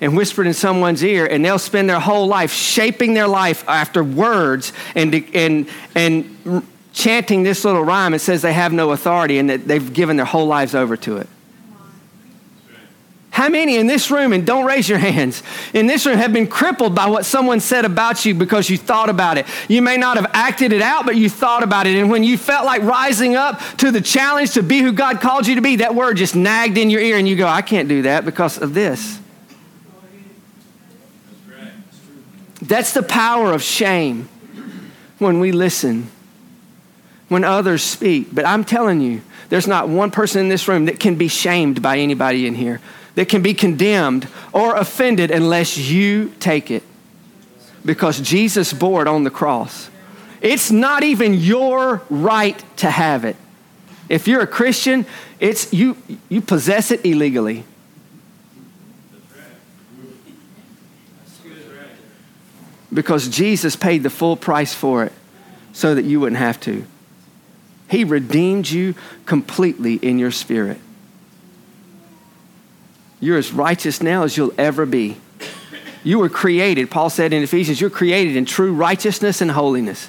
[0.00, 4.04] And whispered in someone's ear, and they'll spend their whole life shaping their life after
[4.04, 8.14] words and, and, and chanting this little rhyme.
[8.14, 11.18] It says they have no authority and that they've given their whole lives over to
[11.18, 11.28] it.
[13.30, 15.42] How many in this room, and don't raise your hands,
[15.74, 19.10] in this room have been crippled by what someone said about you because you thought
[19.10, 19.44] about it?
[19.68, 21.96] You may not have acted it out, but you thought about it.
[21.96, 25.46] And when you felt like rising up to the challenge to be who God called
[25.46, 27.90] you to be, that word just nagged in your ear, and you go, I can't
[27.90, 29.20] do that because of this.
[32.66, 34.28] That's the power of shame
[35.18, 36.10] when we listen,
[37.28, 38.34] when others speak.
[38.34, 41.80] But I'm telling you, there's not one person in this room that can be shamed
[41.80, 42.80] by anybody in here,
[43.14, 46.82] that can be condemned or offended unless you take it.
[47.84, 49.90] Because Jesus bore it on the cross.
[50.40, 53.36] It's not even your right to have it.
[54.08, 55.06] If you're a Christian,
[55.40, 55.96] it's you
[56.28, 57.64] you possess it illegally.
[62.96, 65.12] Because Jesus paid the full price for it
[65.74, 66.86] so that you wouldn't have to.
[67.90, 68.94] He redeemed you
[69.26, 70.78] completely in your spirit.
[73.20, 75.18] You're as righteous now as you'll ever be.
[76.04, 80.08] You were created, Paul said in Ephesians, you're created in true righteousness and holiness.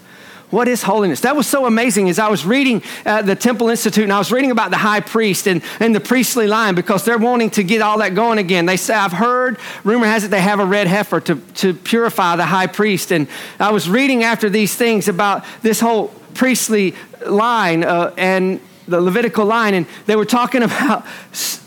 [0.49, 1.21] What is holiness?
[1.21, 4.31] That was so amazing as I was reading uh, the Temple Institute and I was
[4.31, 7.81] reading about the high priest and, and the priestly line because they're wanting to get
[7.81, 8.65] all that going again.
[8.65, 12.37] They say, I've heard, rumor has it, they have a red heifer to, to purify
[12.37, 13.11] the high priest.
[13.11, 13.27] And
[13.59, 16.95] I was reading after these things about this whole priestly
[17.25, 21.05] line uh, and the Levitical line, and they were talking about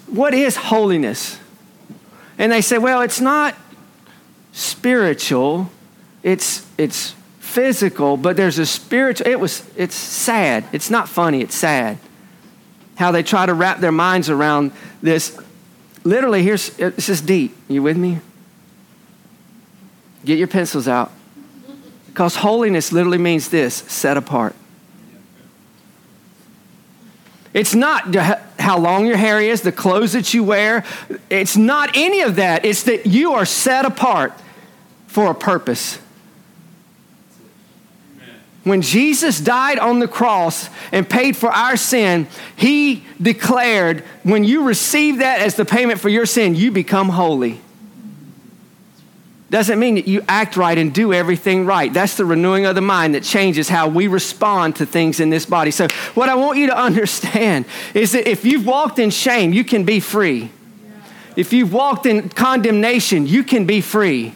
[0.07, 1.39] what is holiness.
[2.39, 3.55] And they said, well, it's not
[4.53, 5.71] spiritual,
[6.23, 7.15] it's, it's
[7.51, 10.65] physical, but there's a spiritual, it was, it's sad.
[10.73, 11.99] It's not funny, it's sad.
[12.97, 14.73] How they try to wrap their minds around
[15.03, 15.39] this.
[16.05, 17.57] Literally, here's, this just deep.
[17.69, 18.21] You with me?
[20.25, 21.11] Get your pencils out.
[22.07, 24.55] Because holiness literally means this set apart.
[27.53, 28.15] It's not
[28.61, 30.85] how long your hair is, the clothes that you wear.
[31.29, 32.65] It's not any of that.
[32.65, 34.33] It's that you are set apart
[35.09, 35.99] for a purpose.
[38.63, 44.65] When Jesus died on the cross and paid for our sin, he declared, when you
[44.65, 47.61] receive that as the payment for your sin, you become holy.
[49.49, 51.93] Doesn't mean that you act right and do everything right.
[51.93, 55.45] That's the renewing of the mind that changes how we respond to things in this
[55.45, 55.73] body.
[55.73, 59.65] So, what I want you to understand is that if you've walked in shame, you
[59.65, 60.51] can be free.
[61.35, 64.35] If you've walked in condemnation, you can be free.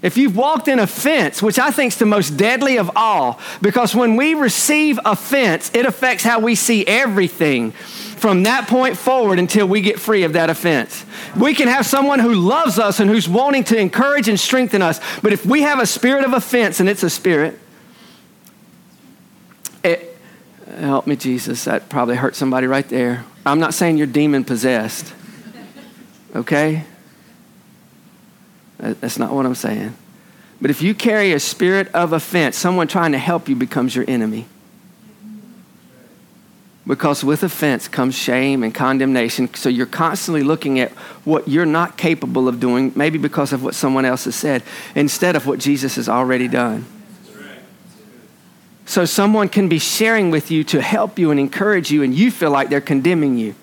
[0.00, 3.96] If you've walked in offense, which I think is the most deadly of all, because
[3.96, 9.66] when we receive offense, it affects how we see everything from that point forward until
[9.66, 11.04] we get free of that offense.
[11.36, 15.00] We can have someone who loves us and who's wanting to encourage and strengthen us,
[15.20, 17.58] but if we have a spirit of offense, and it's a spirit,
[19.82, 20.16] it,
[20.78, 23.24] help me, Jesus, that probably hurt somebody right there.
[23.44, 25.12] I'm not saying you're demon possessed,
[26.36, 26.84] okay?
[28.78, 29.94] That's not what I'm saying.
[30.60, 34.04] But if you carry a spirit of offense, someone trying to help you becomes your
[34.08, 34.46] enemy.
[36.86, 39.52] Because with offense comes shame and condemnation.
[39.54, 40.90] So you're constantly looking at
[41.24, 44.62] what you're not capable of doing, maybe because of what someone else has said,
[44.94, 46.86] instead of what Jesus has already done.
[48.86, 52.30] So someone can be sharing with you to help you and encourage you, and you
[52.30, 53.54] feel like they're condemning you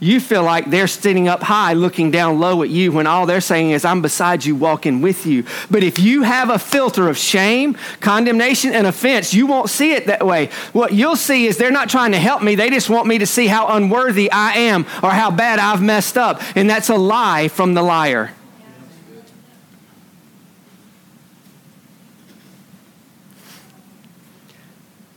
[0.00, 3.40] you feel like they're sitting up high looking down low at you when all they're
[3.40, 5.44] saying is, I'm beside you, walking with you.
[5.70, 10.06] But if you have a filter of shame, condemnation, and offense, you won't see it
[10.06, 10.46] that way.
[10.72, 13.26] What you'll see is they're not trying to help me, they just want me to
[13.26, 16.40] see how unworthy I am or how bad I've messed up.
[16.56, 18.32] And that's a lie from the liar.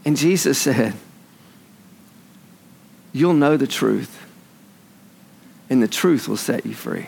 [0.04, 0.96] And Jesus said,
[3.14, 4.20] You'll know the truth
[5.72, 7.05] and the truth will set you free.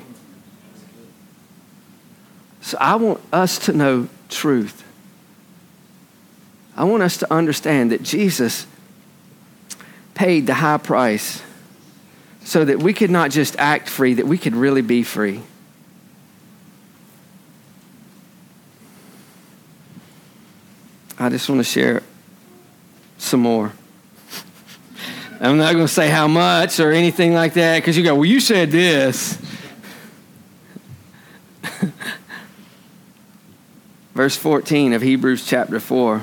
[2.61, 4.85] So I want us to know truth.
[6.77, 8.65] I want us to understand that Jesus
[10.13, 11.43] paid the high price
[12.45, 15.41] so that we could not just act free, that we could really be free.
[21.19, 22.01] I just want to share
[23.17, 23.73] some more.
[25.43, 28.23] I'm not going to say how much or anything like that because you go, well,
[28.23, 29.37] you said this.
[34.13, 36.21] Verse 14 of Hebrews chapter 4.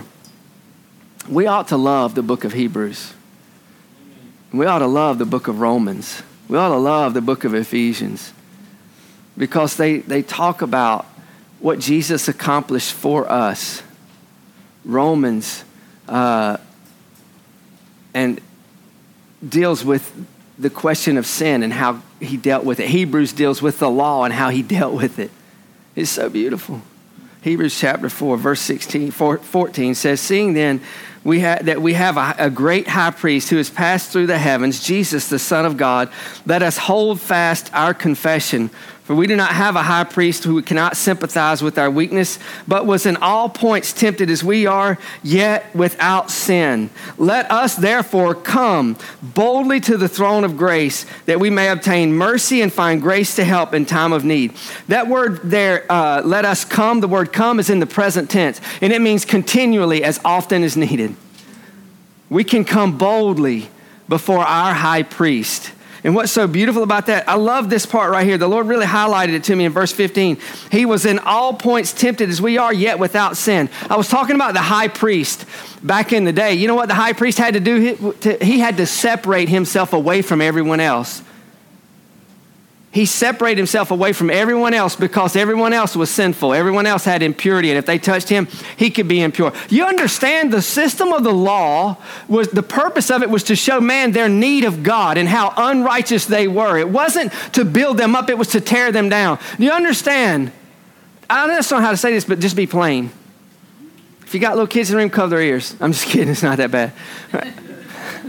[1.29, 3.13] We ought to love the book of Hebrews.
[4.55, 6.23] We ought to love the book of Romans.
[6.49, 8.33] We ought to love the book of Ephesians
[9.37, 11.05] because they, they talk about
[11.59, 13.83] what Jesus accomplished for us.
[14.83, 15.63] Romans
[16.09, 16.57] uh,
[18.15, 18.41] and
[19.47, 20.27] deals with
[20.59, 22.89] the question of sin and how he dealt with it.
[22.89, 25.31] Hebrews deals with the law and how he dealt with it.
[25.97, 26.83] It's so beautiful.
[27.43, 30.83] Hebrews chapter 4, verse 16, 14 says, Seeing then
[31.25, 34.39] we ha- that we have a, a great high priest who has passed through the
[34.39, 36.11] heavens, Jesus, the Son of God,
[36.45, 38.69] let us hold fast our confession.
[39.11, 42.39] For we do not have a high priest who cannot sympathize with our weakness,
[42.69, 46.91] but was in all points tempted as we are, yet without sin.
[47.19, 52.63] Let us therefore come boldly to the throne of grace, that we may obtain mercy
[52.63, 54.53] and find grace to help in time of need.
[54.87, 58.61] That word there, uh, let us come, the word come is in the present tense,
[58.81, 61.17] and it means continually as often as needed.
[62.29, 63.71] We can come boldly
[64.09, 65.73] before our high priest
[66.03, 68.39] and what's so beautiful about that, I love this part right here.
[68.39, 70.39] The Lord really highlighted it to me in verse 15.
[70.71, 73.69] He was in all points tempted as we are, yet without sin.
[73.89, 75.45] I was talking about the high priest
[75.83, 76.55] back in the day.
[76.55, 78.15] You know what the high priest had to do?
[78.41, 81.23] He had to separate himself away from everyone else.
[82.93, 86.53] He separated himself away from everyone else because everyone else was sinful.
[86.53, 89.53] Everyone else had impurity, and if they touched him, he could be impure.
[89.69, 93.81] You understand the system of the law was the purpose of it was to show
[93.81, 96.79] man their need of God and how unrighteous they were.
[96.79, 99.39] It wasn't to build them up, it was to tear them down.
[99.57, 100.51] Do you understand?
[101.29, 103.13] I don't know how to say this, but just be plain.
[104.23, 105.77] If you got little kids in the room, cover their ears.
[105.81, 106.93] I'm just kidding, it's not that bad.
[107.33, 107.55] Right.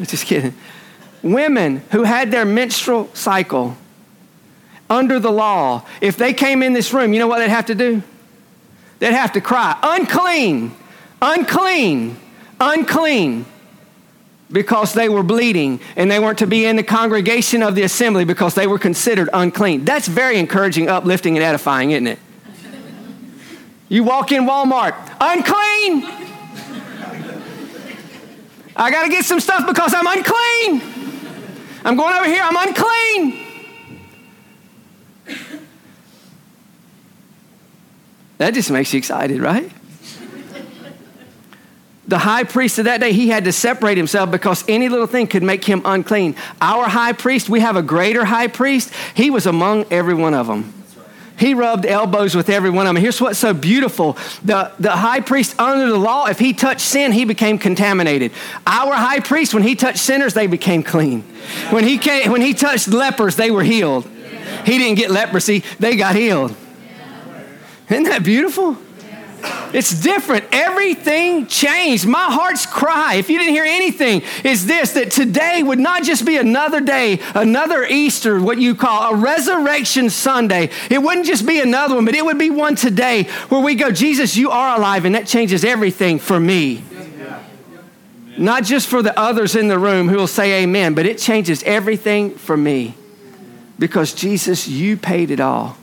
[0.07, 0.55] Just kidding.
[1.21, 3.77] Women who had their menstrual cycle
[4.91, 7.75] under the law, if they came in this room, you know what they'd have to
[7.75, 8.03] do?
[8.99, 10.75] They'd have to cry, unclean,
[11.21, 12.17] unclean,
[12.59, 13.45] unclean,
[14.51, 18.25] because they were bleeding and they weren't to be in the congregation of the assembly
[18.25, 19.85] because they were considered unclean.
[19.85, 22.19] That's very encouraging, uplifting, and edifying, isn't it?
[23.87, 26.03] You walk in Walmart, unclean.
[28.75, 30.81] I got to get some stuff because I'm unclean.
[31.85, 33.50] I'm going over here, I'm unclean.
[38.41, 39.71] That just makes you excited, right?
[42.07, 45.27] the high priest of that day, he had to separate himself because any little thing
[45.27, 46.35] could make him unclean.
[46.59, 50.47] Our high priest, we have a greater high priest, he was among every one of
[50.47, 50.73] them.
[51.37, 53.03] He rubbed elbows with every one of them.
[53.03, 57.11] Here's what's so beautiful the, the high priest under the law, if he touched sin,
[57.11, 58.31] he became contaminated.
[58.65, 61.21] Our high priest, when he touched sinners, they became clean.
[61.69, 64.09] When he, came, when he touched lepers, they were healed.
[64.65, 66.55] He didn't get leprosy, they got healed.
[67.91, 68.77] Isn't that beautiful?
[69.73, 70.45] It's different.
[70.51, 72.05] Everything changed.
[72.05, 76.25] My heart's cry, if you didn't hear anything, is this that today would not just
[76.25, 80.69] be another day, another Easter, what you call a resurrection Sunday.
[80.89, 83.91] It wouldn't just be another one, but it would be one today where we go,
[83.91, 86.83] Jesus, you are alive, and that changes everything for me.
[88.37, 91.63] Not just for the others in the room who will say amen, but it changes
[91.63, 92.95] everything for me.
[93.79, 95.77] Because Jesus, you paid it all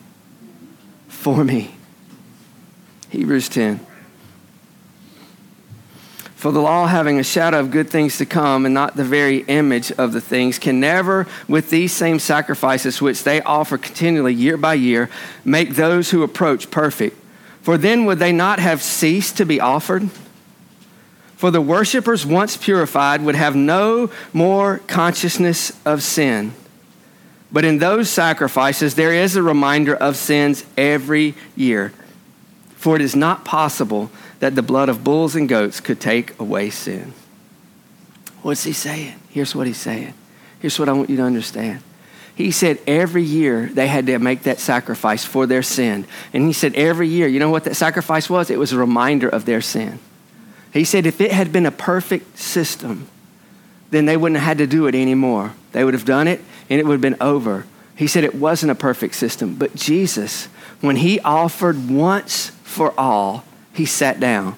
[1.08, 1.74] for me.
[3.10, 3.80] Hebrews 10.
[6.36, 9.38] For the law, having a shadow of good things to come and not the very
[9.38, 14.56] image of the things, can never, with these same sacrifices which they offer continually year
[14.56, 15.10] by year,
[15.44, 17.16] make those who approach perfect.
[17.62, 20.10] For then would they not have ceased to be offered?
[21.36, 26.52] For the worshippers, once purified, would have no more consciousness of sin.
[27.50, 31.92] But in those sacrifices, there is a reminder of sins every year.
[32.78, 34.08] For it is not possible
[34.38, 37.12] that the blood of bulls and goats could take away sin.
[38.42, 39.16] What's he saying?
[39.30, 40.14] Here's what he's saying.
[40.60, 41.80] Here's what I want you to understand.
[42.36, 46.06] He said every year they had to make that sacrifice for their sin.
[46.32, 48.48] And he said every year, you know what that sacrifice was?
[48.48, 49.98] It was a reminder of their sin.
[50.72, 53.08] He said if it had been a perfect system,
[53.90, 55.52] then they wouldn't have had to do it anymore.
[55.72, 57.66] They would have done it and it would have been over.
[57.96, 60.44] He said it wasn't a perfect system, but Jesus,
[60.80, 64.54] when he offered once for all, he sat down.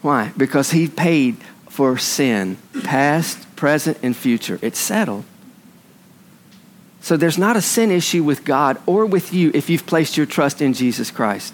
[0.00, 0.32] Why?
[0.36, 1.36] Because he paid
[1.68, 4.58] for sin, past, present, and future.
[4.62, 5.24] It's settled.
[7.00, 10.26] So there's not a sin issue with God or with you if you've placed your
[10.26, 11.52] trust in Jesus Christ.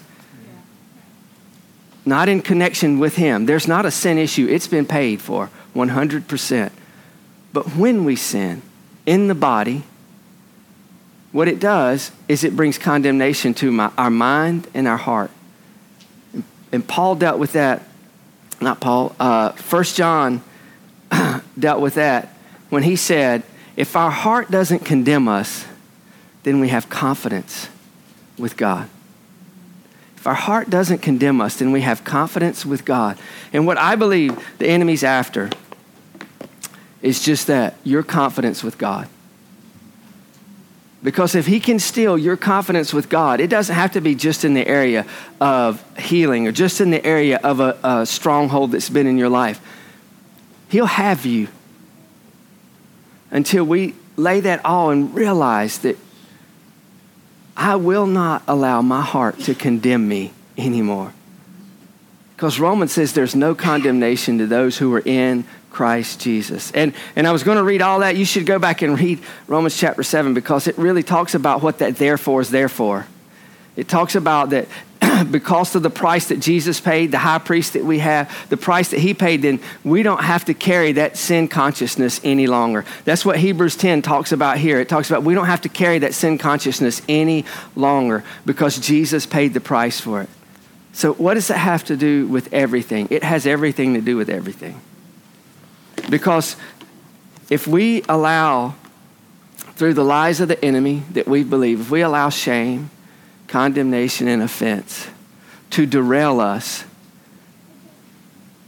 [2.05, 3.45] Not in connection with Him.
[3.45, 4.47] There's not a sin issue.
[4.49, 6.71] It's been paid for 100%.
[7.51, 8.61] But when we sin
[9.05, 9.83] in the body,
[11.31, 15.31] what it does is it brings condemnation to my, our mind and our heart.
[16.71, 17.83] And Paul dealt with that,
[18.61, 19.53] not Paul, uh,
[19.83, 20.43] John
[21.59, 22.33] dealt with that
[22.69, 23.43] when he said,
[23.75, 25.65] if our heart doesn't condemn us,
[26.43, 27.69] then we have confidence
[28.37, 28.89] with God.
[30.15, 33.17] If our heart doesn't condemn us, then we have confidence with God.
[33.53, 35.49] And what I believe the enemy's after
[37.01, 39.07] is just that your confidence with God.
[41.01, 44.43] Because if he can steal your confidence with God, it doesn't have to be just
[44.43, 45.05] in the area
[45.39, 49.29] of healing or just in the area of a, a stronghold that's been in your
[49.29, 49.61] life.
[50.69, 51.47] He'll have you
[53.31, 55.97] until we lay that all and realize that
[57.55, 61.13] I will not allow my heart to condemn me anymore.
[62.35, 66.71] Because Romans says there's no condemnation to those who are in Christ Jesus.
[66.71, 68.15] And, and I was going to read all that.
[68.15, 71.79] You should go back and read Romans chapter 7 because it really talks about what
[71.79, 73.05] that therefore is there for.
[73.75, 74.67] It talks about that
[75.31, 78.91] because of the price that Jesus paid, the high priest that we have, the price
[78.91, 82.83] that he paid, then we don't have to carry that sin consciousness any longer.
[83.05, 84.79] That's what Hebrews 10 talks about here.
[84.79, 87.45] It talks about we don't have to carry that sin consciousness any
[87.75, 90.29] longer because Jesus paid the price for it.
[90.91, 93.07] So, what does that have to do with everything?
[93.09, 94.81] It has everything to do with everything.
[96.09, 96.55] Because
[97.49, 98.75] if we allow
[99.75, 102.89] through the lies of the enemy that we believe, if we allow shame,
[103.47, 105.07] condemnation, and offense
[105.71, 106.83] to derail us,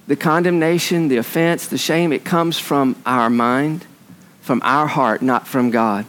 [0.08, 3.86] the condemnation, the offense, the shame, it comes from our mind,
[4.42, 6.06] from our heart, not from God.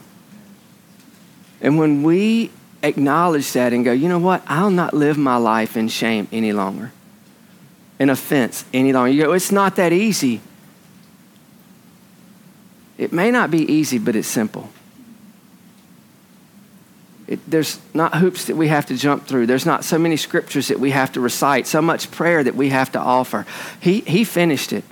[1.61, 4.43] And when we acknowledge that and go, you know what?
[4.47, 6.91] I'll not live my life in shame any longer,
[7.99, 9.11] in offense any longer.
[9.11, 10.41] You go, it's not that easy.
[12.97, 14.69] It may not be easy, but it's simple.
[17.27, 19.47] It, there's not hoops that we have to jump through.
[19.47, 22.69] There's not so many scriptures that we have to recite, so much prayer that we
[22.69, 23.45] have to offer.
[23.79, 24.83] He, he finished it.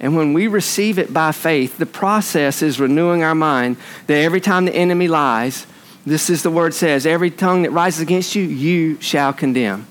[0.00, 3.76] And when we receive it by faith, the process is renewing our mind
[4.08, 5.66] that every time the enemy lies,
[6.04, 9.86] this is the word says, every tongue that rises against you, you shall condemn.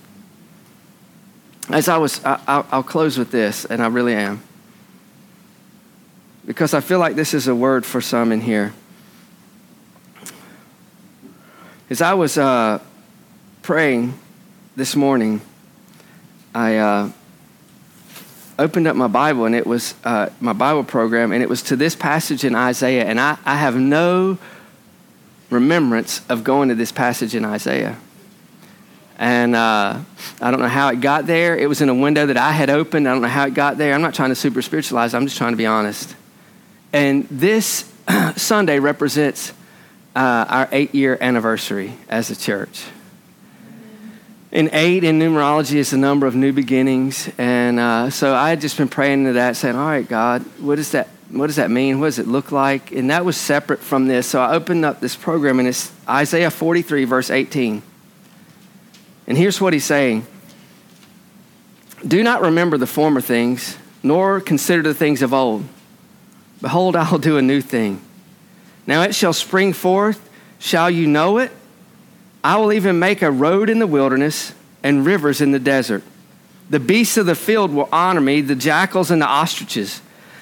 [1.69, 4.43] As I was, I, will close with this, and I really am.
[6.51, 8.73] Because I feel like this is a word for some in here.
[11.89, 12.81] As I was uh,
[13.61, 14.19] praying
[14.75, 15.39] this morning,
[16.53, 17.11] I uh,
[18.59, 21.77] opened up my Bible, and it was uh, my Bible program, and it was to
[21.77, 23.05] this passage in Isaiah.
[23.05, 24.37] And I, I have no
[25.49, 27.97] remembrance of going to this passage in Isaiah.
[29.17, 30.01] And uh,
[30.41, 31.57] I don't know how it got there.
[31.57, 33.07] It was in a window that I had opened.
[33.07, 33.93] I don't know how it got there.
[33.93, 36.17] I'm not trying to super spiritualize, I'm just trying to be honest.
[36.93, 37.91] And this
[38.35, 39.53] Sunday represents
[40.15, 42.85] uh, our eight year anniversary as a church.
[44.51, 47.29] And eight in numerology is the number of new beginnings.
[47.37, 50.75] And uh, so I had just been praying to that, saying, All right, God, what
[50.75, 51.99] does that what does that mean?
[51.99, 52.91] What does it look like?
[52.91, 54.27] And that was separate from this.
[54.27, 57.81] So I opened up this program, and it's Isaiah 43, verse 18.
[59.27, 60.27] And here's what he's saying
[62.05, 65.63] Do not remember the former things, nor consider the things of old.
[66.61, 68.01] Behold, I will do a new thing.
[68.87, 70.29] Now it shall spring forth.
[70.59, 71.51] Shall you know it?
[72.43, 74.53] I will even make a road in the wilderness
[74.83, 76.03] and rivers in the desert.
[76.69, 80.01] The beasts of the field will honor me, the jackals and the ostriches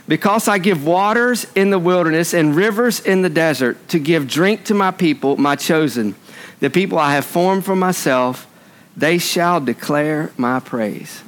[0.09, 4.65] because I give waters in the wilderness and rivers in the desert to give drink
[4.65, 6.15] to my people, my chosen,
[6.59, 8.47] the people I have formed for myself,
[8.97, 11.21] they shall declare my praise.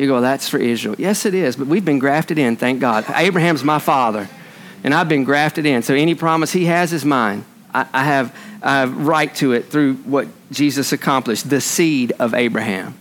[0.00, 0.94] You go, that's for Israel.
[0.96, 3.04] Yes, it is, but we've been grafted in, thank God.
[3.14, 4.30] Abraham's my father,
[4.82, 5.82] and I've been grafted in.
[5.82, 7.44] So any promise he has is mine.
[7.74, 12.32] I, I have, I have right to it through what Jesus accomplished, the seed of
[12.32, 12.94] Abraham.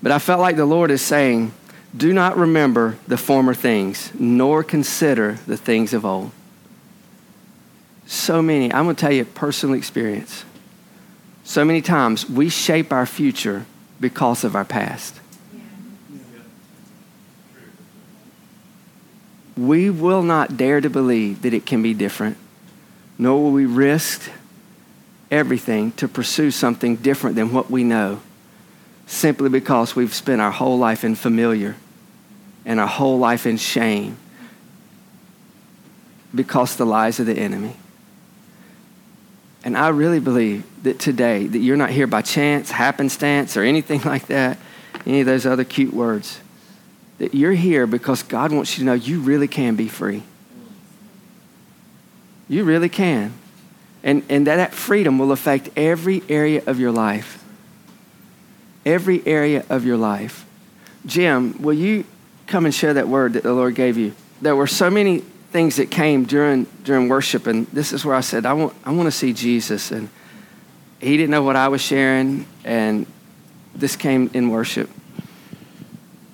[0.00, 1.52] But I felt like the Lord is saying,
[1.96, 6.30] do not remember the former things, nor consider the things of old.
[8.06, 10.44] So many, I'm going to tell you personal experience.
[11.42, 13.66] So many times we shape our future
[14.00, 15.20] because of our past.
[19.56, 22.36] We will not dare to believe that it can be different,
[23.18, 24.30] nor will we risk
[25.30, 28.20] everything to pursue something different than what we know
[29.06, 31.76] simply because we've spent our whole life in familiar
[32.64, 34.16] and our whole life in shame
[36.34, 37.76] because the lies of the enemy.
[39.64, 44.00] And I really believe that today, that you're not here by chance, happenstance, or anything
[44.04, 44.58] like that,
[45.06, 46.40] any of those other cute words.
[47.18, 50.22] That you're here because God wants you to know you really can be free.
[52.48, 53.32] You really can.
[54.02, 57.42] And, and that, that freedom will affect every area of your life.
[58.84, 60.44] Every area of your life.
[61.06, 62.04] Jim, will you
[62.46, 64.14] come and share that word that the Lord gave you.
[64.40, 65.22] There were so many
[65.54, 68.90] things that came during during worship, and this is where I said, I want I
[68.90, 69.92] want to see Jesus.
[69.92, 70.08] And
[71.00, 73.06] he didn't know what I was sharing, and
[73.72, 74.90] this came in worship.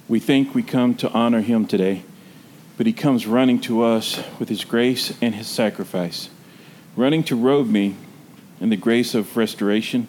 [0.08, 2.02] We think we come to honor him today,
[2.78, 6.30] but he comes running to us with his grace and his sacrifice,
[6.96, 7.96] running to robe me
[8.58, 10.08] in the grace of restoration.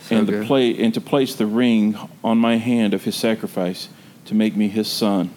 [0.00, 3.88] So and play and to place the ring on my hand of his sacrifice
[4.26, 5.30] to make me his son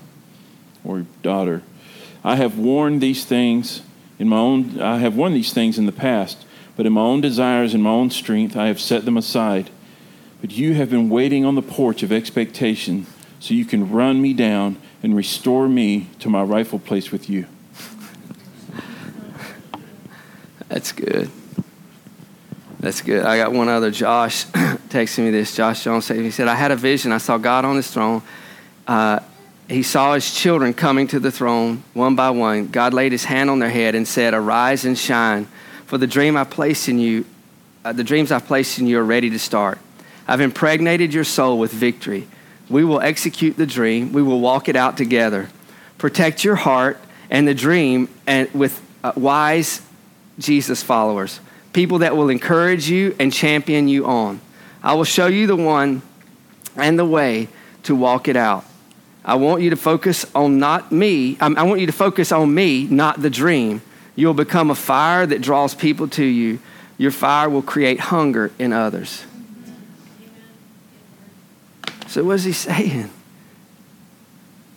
[0.83, 1.63] or daughter.
[2.23, 3.81] I have worn these things
[4.19, 6.45] in my own I have worn these things in the past,
[6.75, 9.71] but in my own desires and my own strength I have set them aside.
[10.41, 13.07] But you have been waiting on the porch of expectation
[13.39, 17.47] so you can run me down and restore me to my rightful place with you.
[20.67, 21.29] That's good.
[22.79, 23.25] That's good.
[23.25, 23.91] I got one other.
[23.91, 24.45] Josh
[24.89, 25.55] texting me this.
[25.55, 27.11] Josh Jones said, he said, I had a vision.
[27.11, 28.21] I saw God on his throne
[28.87, 29.19] uh,
[29.71, 32.67] he saw his children coming to the throne one by one.
[32.67, 35.47] God laid his hand on their head and said, Arise and shine,
[35.85, 37.25] for the dream I placed in you,
[37.85, 39.79] uh, the dreams I've placed in you are ready to start.
[40.27, 42.27] I've impregnated your soul with victory.
[42.69, 45.49] We will execute the dream, we will walk it out together.
[45.97, 46.99] Protect your heart
[47.29, 49.81] and the dream and with uh, wise
[50.39, 51.39] Jesus followers,
[51.73, 54.41] people that will encourage you and champion you on.
[54.83, 56.01] I will show you the one
[56.75, 57.47] and the way
[57.83, 58.65] to walk it out.
[59.23, 61.37] I want you to focus on not me.
[61.39, 63.81] I want you to focus on me, not the dream.
[64.15, 66.59] You'll become a fire that draws people to you.
[66.97, 69.25] Your fire will create hunger in others.
[72.07, 73.09] So, what is he saying?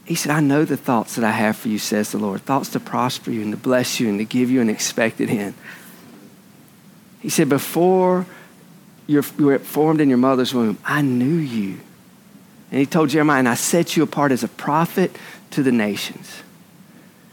[0.04, 2.68] He said, I know the thoughts that I have for you, says the Lord thoughts
[2.70, 5.54] to prosper you and to bless you and to give you an expected end.
[7.20, 8.26] He said, Before
[9.06, 11.80] you were formed in your mother's womb, I knew you.
[12.74, 15.16] And he told Jeremiah, and I set you apart as a prophet
[15.52, 16.42] to the nations.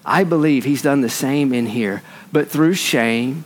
[0.05, 3.43] I believe he's done the same in here, but through shame,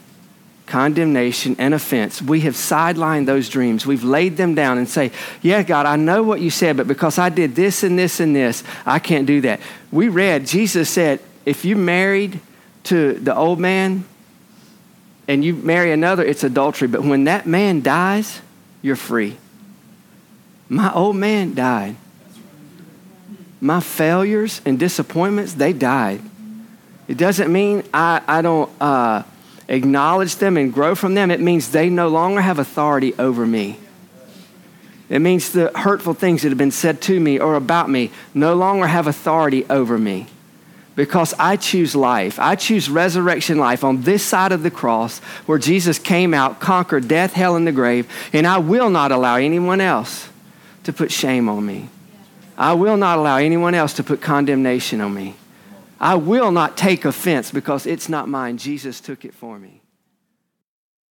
[0.65, 3.85] condemnation, and offense, we have sidelined those dreams.
[3.85, 7.17] We've laid them down and say, Yeah, God, I know what you said, but because
[7.17, 9.61] I did this and this and this, I can't do that.
[9.89, 12.41] We read, Jesus said, if you married
[12.83, 14.03] to the old man
[15.29, 16.89] and you marry another, it's adultery.
[16.89, 18.41] But when that man dies,
[18.81, 19.37] you're free.
[20.67, 21.95] My old man died.
[23.61, 26.21] My failures and disappointments, they died.
[27.07, 29.23] It doesn't mean I, I don't uh,
[29.67, 31.31] acknowledge them and grow from them.
[31.31, 33.79] It means they no longer have authority over me.
[35.07, 38.55] It means the hurtful things that have been said to me or about me no
[38.55, 40.25] longer have authority over me
[40.95, 42.39] because I choose life.
[42.39, 47.07] I choose resurrection life on this side of the cross where Jesus came out, conquered
[47.07, 50.29] death, hell, and the grave, and I will not allow anyone else
[50.85, 51.89] to put shame on me.
[52.57, 55.35] I will not allow anyone else to put condemnation on me.
[55.99, 58.57] I will not take offense because it's not mine.
[58.57, 59.81] Jesus took it for me.